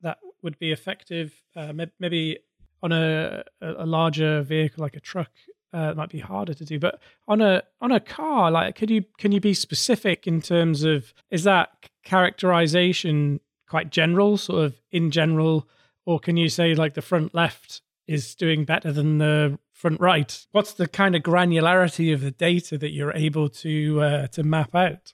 [0.00, 1.34] that would be effective.
[1.54, 2.38] Uh, maybe
[2.82, 5.30] on a, a larger vehicle like a truck,
[5.74, 6.78] uh, it might be harder to do.
[6.78, 10.82] But on a on a car, like, could you can you be specific in terms
[10.82, 15.68] of is that characterization quite general, sort of in general,
[16.06, 20.46] or can you say like the front left is doing better than the front right?
[20.52, 24.74] What's the kind of granularity of the data that you're able to uh, to map
[24.74, 25.12] out?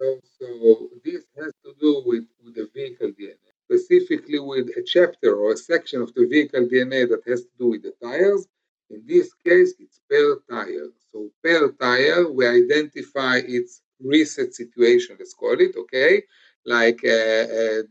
[0.00, 5.34] So, so this has to do with, with the vehicle DNA, specifically with a chapter
[5.34, 8.46] or a section of the vehicle DNA that has to do with the tires.
[8.90, 10.90] In this case, it's per tire.
[11.12, 16.22] So per tire, we identify its reset situation, let's call it, okay?
[16.64, 17.82] Like uh, uh,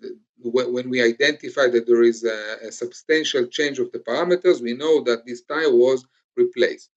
[0.42, 5.02] when we identify that there is a, a, substantial change of the parameters, we know
[5.04, 6.06] that this tire was
[6.36, 6.90] replaced.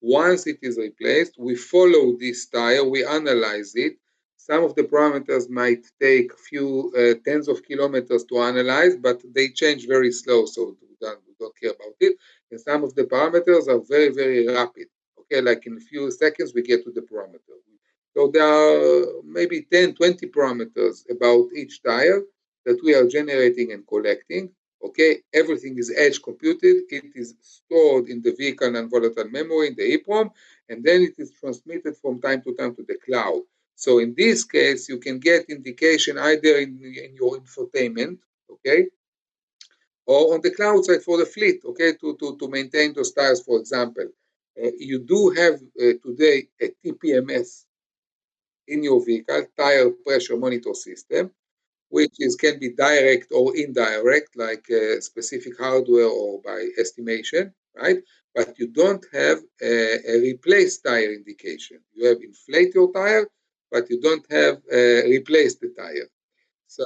[0.00, 3.96] Once it is replaced, we follow this tire, we analyze it.
[4.36, 9.22] Some of the parameters might take a few uh, tens of kilometers to analyze, but
[9.34, 12.16] they change very slow, so we don't, we don't care about it.
[12.50, 14.88] And some of the parameters are very, very rapid.
[15.18, 17.56] Okay, like in a few seconds, we get to the parameter.
[18.14, 22.22] So there are maybe 10, 20 parameters about each tire
[22.64, 24.50] that we are generating and collecting.
[24.82, 26.82] Okay, everything is edge computed.
[26.90, 30.30] It is stored in the vehicle non-volatile memory in the EEPROM,
[30.68, 33.42] and then it is transmitted from time to time to the cloud.
[33.76, 38.18] So in this case, you can get indication either in, in your infotainment,
[38.50, 38.86] okay,
[40.06, 43.42] or on the cloud side for the fleet, okay, to, to, to maintain those tires,
[43.42, 44.08] for example.
[44.62, 47.64] Uh, you do have uh, today a TPMS
[48.68, 51.30] in your vehicle, tire pressure monitor system,
[51.96, 57.44] which is can be direct or indirect, like uh, specific hardware or by estimation,
[57.82, 58.00] right?
[58.36, 59.74] But you don't have a,
[60.12, 61.78] a replace tire indication.
[61.96, 63.26] You have inflate your tire,
[63.72, 66.08] but you don't have uh, replace the tire.
[66.66, 66.84] So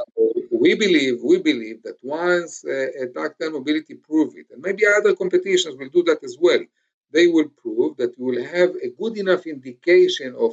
[0.64, 5.76] we believe we believe that once uh, tactile mobility prove it, and maybe other competitions
[5.78, 6.62] will do that as well,
[7.12, 10.52] they will prove that you will have a good enough indication of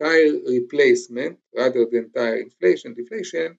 [0.00, 3.58] tire replacement rather than tire inflation deflation,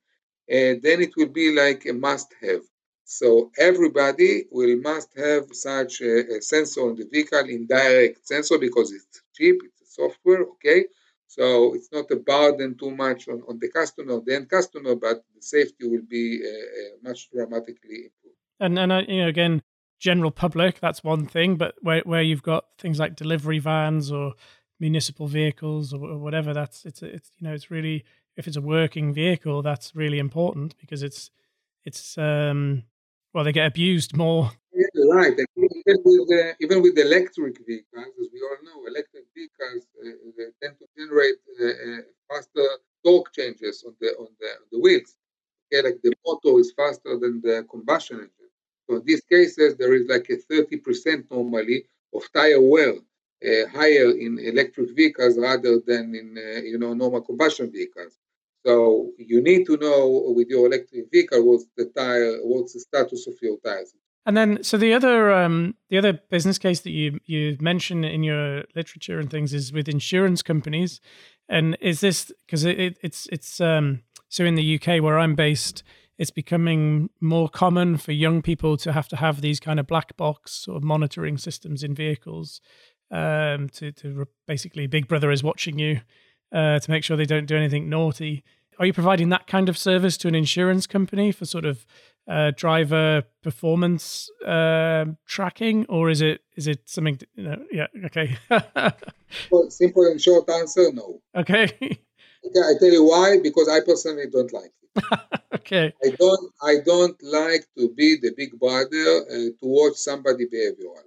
[0.52, 2.62] then it will be like a must-have.
[3.06, 8.92] So everybody will must have such a, a, sensor on the vehicle, indirect sensor, because
[8.92, 10.86] it's cheap, it's software, okay?
[11.28, 15.24] So it's not a burden too much on, on the customer, the end customer, but
[15.36, 18.38] the safety will be uh, uh, much dramatically improved.
[18.60, 19.62] And and uh, you know again,
[20.00, 24.34] general public, that's one thing, but where where you've got things like delivery vans or
[24.80, 28.04] municipal vehicles or, or whatever, that's it's it's you know it's really
[28.38, 31.30] if it's a working vehicle, that's really important because it's
[31.84, 32.84] it's um
[33.34, 34.52] well they get abused more.
[34.74, 35.34] Yeah, right.
[35.34, 40.76] even with the, even with electric vehicles, as we all know, electric vehicles uh, tend
[40.80, 42.68] to generate uh, uh, faster
[43.04, 45.18] torque changes on the on the on the wheels.
[45.74, 48.52] Okay, like the motor is faster than the combustion engine.
[48.90, 54.12] So in these cases, there is like a 30% normally of tire wear uh, higher
[54.12, 58.20] in electric vehicles rather than in uh, you know normal combustion vehicles.
[58.66, 63.28] So you need to know with your electric vehicle what's the tire, what's the status
[63.28, 63.94] of your tires.
[64.26, 68.24] And then, so the other um, the other business case that you you mention in
[68.24, 71.02] your literature and things is with insurance companies.
[71.50, 75.34] And is this because it, it, it's it's um, so in the UK where I'm
[75.34, 75.82] based,
[76.20, 80.16] it's becoming more common for young people to have to have these kind of black
[80.18, 82.62] box of monitoring systems in vehicles
[83.10, 86.02] um, to to basically Big Brother is watching you
[86.52, 88.44] uh, to make sure they don't do anything naughty.
[88.80, 91.86] Are you providing that kind of service to an insurance company for sort of
[92.28, 97.18] uh, driver performance uh, tracking, or is it is it something?
[97.18, 98.38] To, you know, yeah, okay.
[99.52, 101.22] well, simple and short answer: no.
[101.36, 101.64] Okay.
[101.64, 101.98] okay.
[102.56, 103.40] I tell you why.
[103.42, 105.20] Because I personally don't like it.
[105.56, 105.94] okay.
[106.04, 106.54] I don't.
[106.62, 111.06] I don't like to be the big brother uh, to watch somebody behavioral.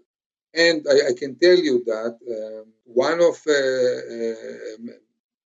[0.54, 4.96] And I, I can tell you that um, one of uh, uh,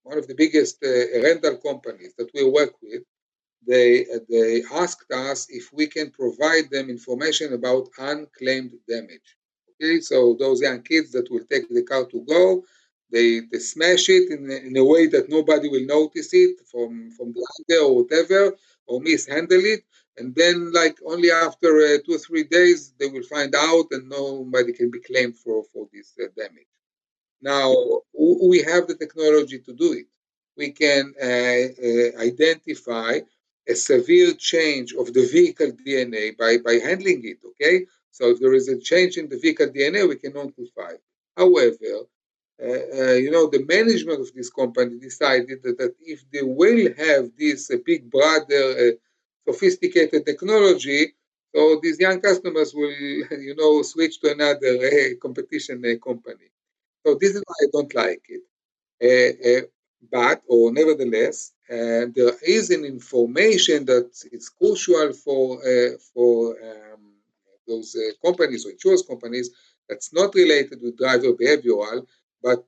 [0.08, 3.02] one of the biggest uh, rental companies that we work with,
[3.70, 3.88] they
[4.32, 9.28] they asked us if we can provide them information about unclaimed damage.
[9.70, 12.44] Okay, so those young kids that will take the car to go,
[13.12, 17.28] they, they smash it in in a way that nobody will notice it from from
[17.34, 18.42] the under or whatever,
[18.88, 19.82] or mishandle it,
[20.18, 24.08] and then like only after uh, two or three days they will find out and
[24.08, 26.72] nobody can be claimed for for this uh, damage.
[27.40, 27.74] Now,
[28.14, 30.06] we have the technology to do it.
[30.56, 33.20] We can uh, uh, identify
[33.68, 37.86] a severe change of the vehicle DNA by, by handling it, okay?
[38.10, 40.94] So if there is a change in the vehicle DNA, we can notify.
[41.36, 42.06] However,
[42.60, 46.92] uh, uh, you know, the management of this company decided that, that if they will
[46.96, 48.90] have this uh, big brother uh,
[49.48, 51.14] sophisticated technology,
[51.54, 52.90] so these young customers will,
[53.46, 56.50] you know, switch to another competition company.
[57.04, 58.42] So this is why I don't like it.
[59.02, 59.66] Uh, uh,
[60.10, 65.60] but, or nevertheless, uh, there is an information that is crucial for
[66.14, 67.12] for um,
[67.66, 69.50] those companies or insurance companies
[69.88, 72.06] that's not related with driver behavioral,
[72.42, 72.64] but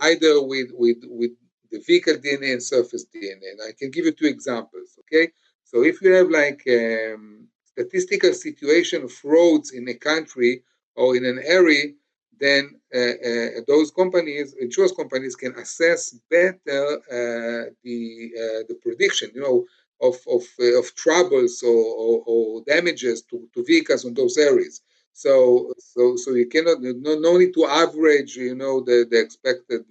[0.00, 1.32] either with with with
[1.70, 3.52] the vehicle DNA and surface DNA.
[3.52, 4.98] And I can give you two examples.
[5.00, 5.30] Okay,
[5.64, 10.64] so if you have like um, statistical situation of roads in a country
[10.96, 11.92] or in an area
[12.40, 19.42] then uh, uh, those companies, insurance companies, can assess better uh, the the prediction, you
[19.42, 19.66] know,
[20.00, 20.44] of of,
[20.78, 24.80] of troubles or, or, or, damages to, to vehicles on those areas.
[25.12, 29.84] So so so you cannot no, no need to average, you know, the the expected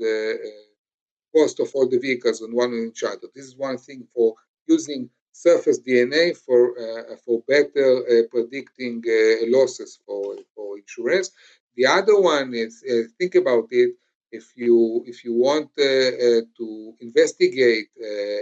[1.35, 3.27] cost of all the vehicles on one each other.
[3.35, 4.33] This is one thing for
[4.67, 11.31] using surface DNA for uh, for better uh, predicting uh, losses for for insurance.
[11.79, 13.91] The other one is uh, think about it.
[14.33, 16.67] If you if you want uh, uh, to
[16.99, 17.89] investigate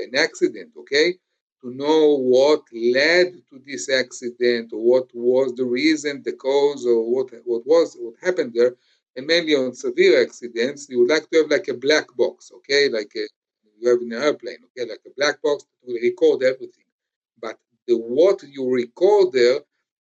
[0.08, 1.08] an accident, okay,
[1.62, 2.00] to know
[2.36, 7.64] what led to this accident or what was the reason, the cause, or what what
[7.74, 8.74] was what happened there,
[9.16, 12.90] and mainly on severe accidents, you would like to have like a black box, okay,
[12.90, 13.26] like a,
[13.78, 16.90] you have in an airplane, okay, like a black box that will record everything.
[17.40, 19.60] But the what you record there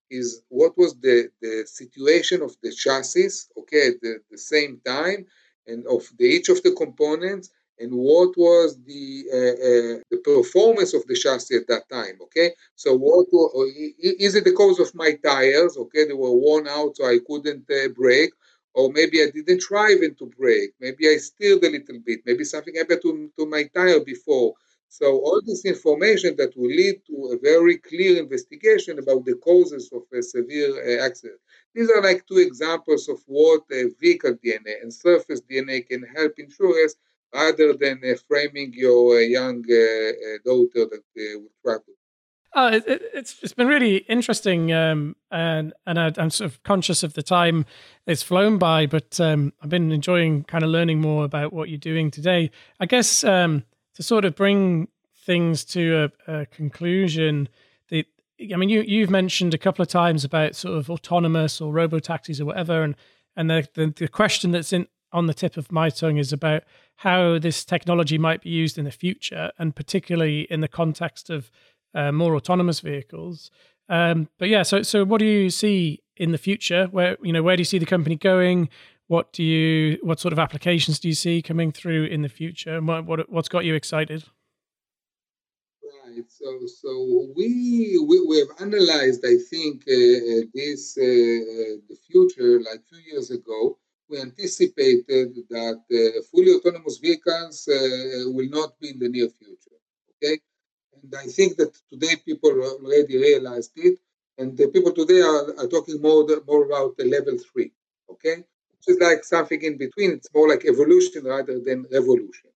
[0.09, 5.25] is what was the, the situation of the chassis, okay, at the, the same time,
[5.67, 7.49] and of the, each of the components,
[7.79, 12.51] and what was the uh, uh, the performance of the chassis at that time, okay?
[12.75, 13.27] So what
[13.99, 16.05] is it the cause of my tires, okay?
[16.05, 18.33] They were worn out, so I couldn't uh, brake,
[18.73, 22.43] or maybe I didn't drive even to brake, maybe I steered a little bit, maybe
[22.43, 24.53] something happened to, to my tire before,
[24.89, 29.89] so all this information that will lead to a very clear investigation about the causes
[29.93, 31.39] of a severe uh, accident.
[31.75, 36.33] These are like two examples of what a vehicle DNA and surface DNA can help
[36.37, 36.95] insurers
[37.33, 41.93] rather than uh, framing your uh, young uh, uh, daughter that uh, will travel.
[42.55, 42.83] Oh, it,
[43.13, 47.21] it's it's been really interesting, um, and and I, am sort of conscious of the
[47.21, 47.65] time
[48.07, 51.77] it's flown by, but um, I've been enjoying kind of learning more about what you're
[51.77, 52.49] doing today.
[52.79, 53.63] I guess um,
[53.97, 54.87] to sort of bring
[55.25, 57.49] things to a, a conclusion,
[57.89, 58.05] the
[58.53, 61.97] I mean, you you've mentioned a couple of times about sort of autonomous or robo
[61.97, 62.95] taxis or whatever, and
[63.35, 66.63] and the, the, the question that's in on the tip of my tongue is about
[66.97, 71.49] how this technology might be used in the future, and particularly in the context of
[71.95, 73.49] uh, more autonomous vehicles.
[73.89, 76.85] Um, but yeah, so so what do you see in the future?
[76.91, 78.69] Where you know where do you see the company going?
[79.07, 82.77] What do you what sort of applications do you see coming through in the future?
[82.77, 84.25] And what, what what's got you excited?
[86.05, 86.49] Right so
[86.81, 86.91] so
[87.35, 89.93] we we, we have analyzed i think uh,
[90.31, 93.77] uh this uh, uh, the future like few years ago.
[94.09, 99.79] We anticipated that uh, fully autonomous vehicles uh, will not be in the near future
[100.11, 100.39] okay?
[100.93, 103.99] And i think that today people already realized it
[104.37, 107.71] and the people today are, are talking more more about the level three
[108.09, 108.45] okay
[108.87, 110.11] is like something in between.
[110.11, 112.49] It's more like evolution rather than revolution.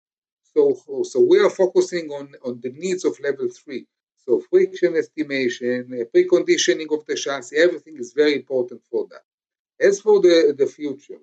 [0.53, 3.85] So, so we are focusing on, on the needs of level three.
[4.25, 9.23] So friction estimation, preconditioning of the chassis, everything is very important for that.
[9.85, 11.19] As for the, the future,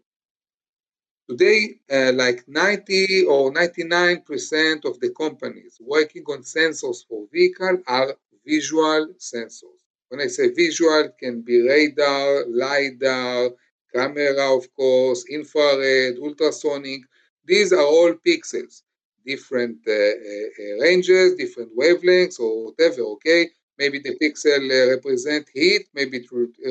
[1.28, 8.14] today, uh, like 90 or 99% of the companies working on sensors for vehicle are
[8.44, 9.80] visual sensors.
[10.08, 13.50] When I say visual, it can be radar, LiDAR,
[13.94, 17.02] camera, of course, infrared, ultrasonic.
[17.44, 18.82] These are all pixels,
[19.26, 23.48] different uh, uh, ranges, different wavelengths, or whatever, okay?
[23.78, 26.26] Maybe the pixel uh, represent heat, maybe it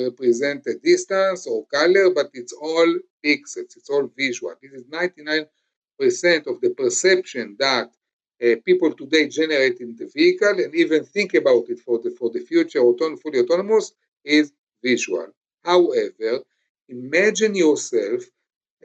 [0.06, 2.88] represent a distance or color, but it's all
[3.26, 4.54] pixels, it's all visual.
[4.62, 7.90] This is 99% of the perception that
[8.44, 12.30] uh, people today generate in the vehicle and even think about it for the for
[12.30, 13.94] the future auton- fully autonomous
[14.24, 14.52] is
[14.84, 15.28] visual.
[15.64, 16.32] However,
[16.90, 18.24] imagine yourself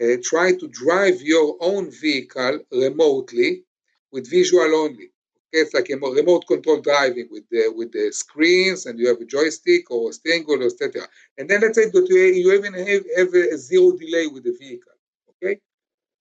[0.03, 3.65] uh, try to drive your own vehicle remotely
[4.13, 5.11] with visual only.
[5.53, 9.27] It's like a remote control driving with the with the screens and you have a
[9.27, 11.07] joystick or a steering wheel, etc.
[11.39, 14.57] And then let's say that you, you even have, have a zero delay with the
[14.59, 14.93] vehicle.
[15.31, 15.61] Okay,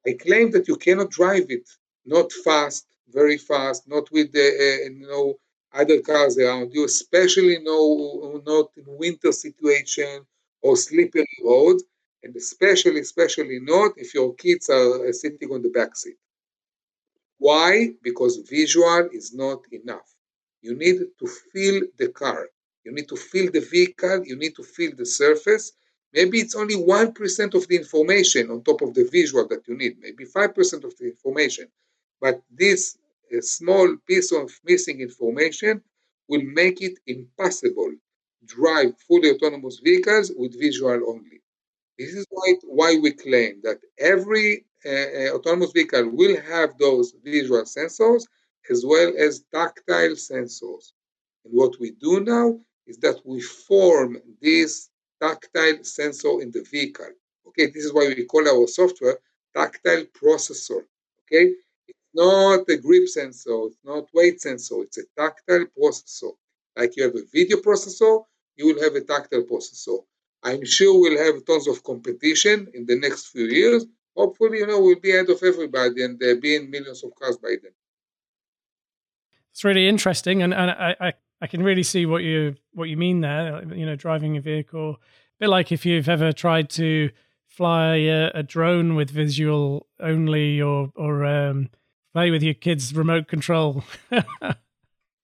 [0.07, 1.67] I claim that you cannot drive it
[2.05, 5.39] not fast, very fast, not with the uh, you know
[5.73, 10.25] other cars around you, especially no not in winter situation
[10.61, 11.83] or slippery roads,
[12.23, 16.17] and especially, especially not if your kids are uh, sitting on the back seat.
[17.39, 17.93] Why?
[18.01, 20.15] Because visual is not enough.
[20.61, 22.49] You need to feel the car.
[22.85, 24.23] You need to feel the vehicle.
[24.25, 25.73] You need to feel the surface.
[26.13, 29.99] Maybe it's only 1% of the information on top of the visual that you need,
[29.99, 31.67] maybe 5% of the information.
[32.19, 32.97] But this
[33.41, 35.83] small piece of missing information
[36.27, 37.91] will make it impossible
[38.45, 41.41] drive fully autonomous vehicles with visual only.
[41.97, 47.13] This is why, why we claim that every uh, uh, autonomous vehicle will have those
[47.23, 48.23] visual sensors
[48.69, 50.93] as well as tactile sensors.
[51.45, 54.89] And what we do now is that we form this
[55.21, 57.11] tactile sensor in the vehicle.
[57.47, 59.19] Okay, this is why we call our software
[59.55, 60.81] tactile processor.
[61.23, 61.53] Okay,
[61.87, 66.31] it's not a grip sensor, it's not weight sensor, it's a tactile processor.
[66.75, 68.23] Like you have a video processor,
[68.55, 69.99] you will have a tactile processor.
[70.43, 73.85] I'm sure we'll have tons of competition in the next few years.
[74.15, 77.37] Hopefully, you know, we'll be ahead of everybody and there be in millions of cars
[77.37, 77.71] by then.
[79.51, 82.95] It's really interesting, and, and I, I, I can really see what you what you
[82.95, 83.63] mean there.
[83.73, 84.97] You know, driving a vehicle, a
[85.41, 87.09] bit like if you've ever tried to
[87.47, 91.69] fly a, a drone with visual only, or or um,
[92.13, 93.83] play with your kids' remote control.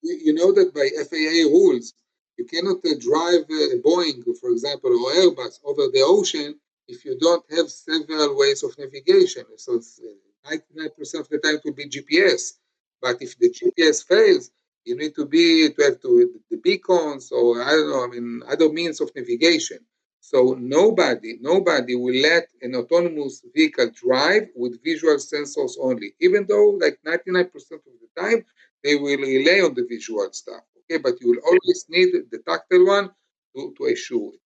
[0.02, 1.94] you know that by FAA rules,
[2.38, 6.58] you cannot uh, drive a Boeing, for example, or Airbus over the ocean
[6.88, 9.44] if you don't have several ways of navigation.
[9.56, 12.54] So it's, uh, 99% of the time it will be GPS.
[13.02, 14.50] But if the GPS fails,
[14.84, 18.42] you need to be to have to the beacons or I don't know, I mean
[18.48, 19.80] other means of navigation.
[20.20, 26.78] So nobody, nobody will let an autonomous vehicle drive with visual sensors only, even though
[26.80, 28.44] like 99% of the time
[28.84, 30.62] they will rely on the visual stuff.
[30.90, 33.10] Okay, but you will always need the tactile one
[33.54, 34.40] to, to assure it.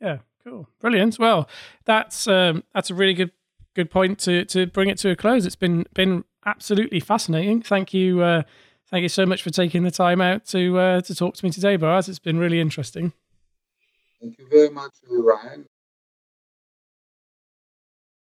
[0.00, 1.18] Yeah, cool, brilliant.
[1.18, 1.48] Well,
[1.84, 3.32] that's um, that's a really good
[3.74, 5.46] good point to to bring it to a close.
[5.46, 7.62] It's been been absolutely fascinating.
[7.62, 8.42] Thank you, uh,
[8.90, 11.50] thank you so much for taking the time out to uh, to talk to me
[11.50, 12.08] today, Boaz.
[12.08, 13.12] It's been really interesting.
[14.20, 15.66] Thank you very much, Ryan.